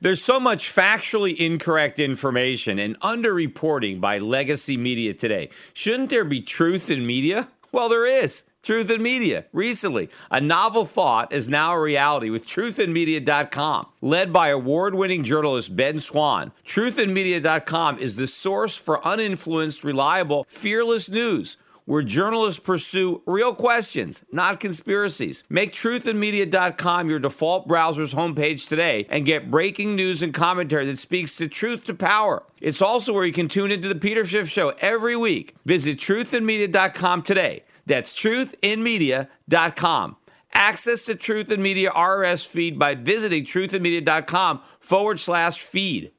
There's 0.01 0.23
so 0.23 0.39
much 0.39 0.73
factually 0.73 1.35
incorrect 1.37 1.99
information 1.99 2.79
and 2.79 3.01
underreporting 3.01 4.01
by 4.01 4.19
legacy 4.19 4.77
media 4.77 5.15
today. 5.15 5.49
Shouldn't 5.73 6.11
there 6.11 6.25
be 6.25 6.43
truth 6.43 6.91
in 6.91 7.07
media? 7.07 7.49
Well, 7.73 7.89
there 7.89 8.07
is. 8.07 8.45
Truth 8.67 8.91
in 8.91 9.01
Media. 9.01 9.45
Recently, 9.53 10.11
a 10.29 10.41
novel 10.41 10.85
thought 10.85 11.33
is 11.33 11.49
now 11.49 11.73
a 11.73 11.81
reality 11.81 12.31
with 12.31 12.49
truthinmedia.com. 12.49 13.87
Led 14.01 14.33
by 14.33 14.49
award 14.49 14.97
winning 14.97 15.23
journalist 15.23 15.77
Ben 15.77 16.01
Swann, 16.01 16.51
truthinmedia.com 16.67 18.01
is 18.01 18.17
the 18.17 18.27
source 18.27 18.75
for 18.75 19.01
uninfluenced, 19.03 19.85
reliable, 19.85 20.47
fearless 20.49 21.09
news 21.09 21.57
where 21.85 22.03
journalists 22.03 22.59
pursue 22.59 23.23
real 23.25 23.55
questions, 23.55 24.25
not 24.33 24.59
conspiracies. 24.59 25.45
Make 25.49 25.73
truthinmedia.com 25.73 27.09
your 27.09 27.21
default 27.21 27.69
browser's 27.69 28.15
homepage 28.15 28.67
today 28.67 29.07
and 29.09 29.25
get 29.25 29.49
breaking 29.49 29.95
news 29.95 30.23
and 30.23 30.35
commentary 30.35 30.87
that 30.87 30.99
speaks 30.99 31.37
to 31.37 31.47
truth 31.47 31.85
to 31.85 31.95
power. 31.95 32.43
It's 32.61 32.83
also 32.83 33.13
where 33.13 33.25
you 33.25 33.33
can 33.33 33.49
tune 33.49 33.71
into 33.71 33.87
the 33.87 33.95
Peter 33.95 34.25
Schiff 34.25 34.49
Show 34.49 34.71
every 34.81 35.15
week. 35.15 35.55
Visit 35.65 35.99
truthinmedia.com 35.99 37.23
today. 37.23 37.63
That's 37.87 38.13
truthinmedia.com. 38.13 40.17
access 40.53 41.05
to 41.05 41.15
Truth 41.15 41.51
in 41.51 41.63
Media 41.63 41.91
RSS 41.91 42.47
feed 42.47 42.79
by 42.79 42.95
visiting 42.95 43.45
truthinmedia.com 43.45 44.61
forward 44.81 45.21
slash 45.21 45.61
feed. 45.61 46.13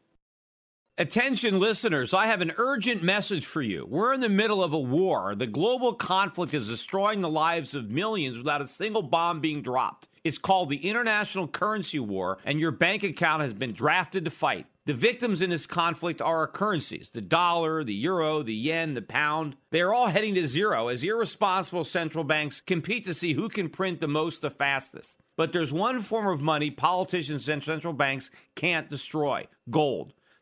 Attention 0.99 1.59
listeners, 1.59 2.13
I 2.13 2.25
have 2.27 2.41
an 2.41 2.53
urgent 2.57 3.03
message 3.03 3.45
for 3.45 3.61
you. 3.61 3.85
We're 3.87 4.13
in 4.13 4.19
the 4.19 4.29
middle 4.29 4.63
of 4.63 4.73
a 4.73 4.79
war. 4.79 5.35
The 5.35 5.45
global 5.45 5.93
conflict 5.93 6.55
is 6.55 6.67
destroying 6.67 7.21
the 7.21 7.29
lives 7.29 7.75
of 7.75 7.91
millions 7.91 8.37
without 8.37 8.63
a 8.63 8.67
single 8.67 9.03
bomb 9.03 9.39
being 9.39 9.61
dropped. 9.61 10.07
It's 10.27 10.37
called 10.37 10.69
the 10.69 10.85
International 10.89 11.47
Currency 11.47 11.99
War, 11.99 12.37
and 12.43 12.59
your 12.59 12.71
bank 12.71 13.01
account 13.01 13.43
has 13.43 13.53
been 13.53 13.71
drafted 13.71 14.25
to 14.25 14.29
fight. 14.29 14.65
The 14.85 14.93
victims 14.93 15.41
in 15.41 15.51
this 15.51 15.65
conflict 15.65 16.19
are 16.19 16.39
our 16.39 16.47
currencies 16.47 17.09
the 17.13 17.21
dollar, 17.21 17.81
the 17.85 17.93
euro, 17.93 18.43
the 18.43 18.53
yen, 18.53 18.93
the 18.93 19.01
pound. 19.01 19.55
They 19.71 19.79
are 19.79 19.93
all 19.93 20.07
heading 20.07 20.35
to 20.35 20.45
zero 20.45 20.89
as 20.89 21.01
irresponsible 21.01 21.85
central 21.85 22.25
banks 22.25 22.59
compete 22.59 23.05
to 23.05 23.13
see 23.13 23.35
who 23.35 23.47
can 23.47 23.69
print 23.69 24.01
the 24.01 24.09
most 24.09 24.41
the 24.41 24.49
fastest. 24.49 25.15
But 25.37 25.53
there's 25.53 25.71
one 25.71 26.01
form 26.01 26.27
of 26.27 26.41
money 26.41 26.71
politicians 26.71 27.47
and 27.47 27.63
central 27.63 27.93
banks 27.93 28.29
can't 28.53 28.89
destroy 28.89 29.47
gold. 29.69 30.11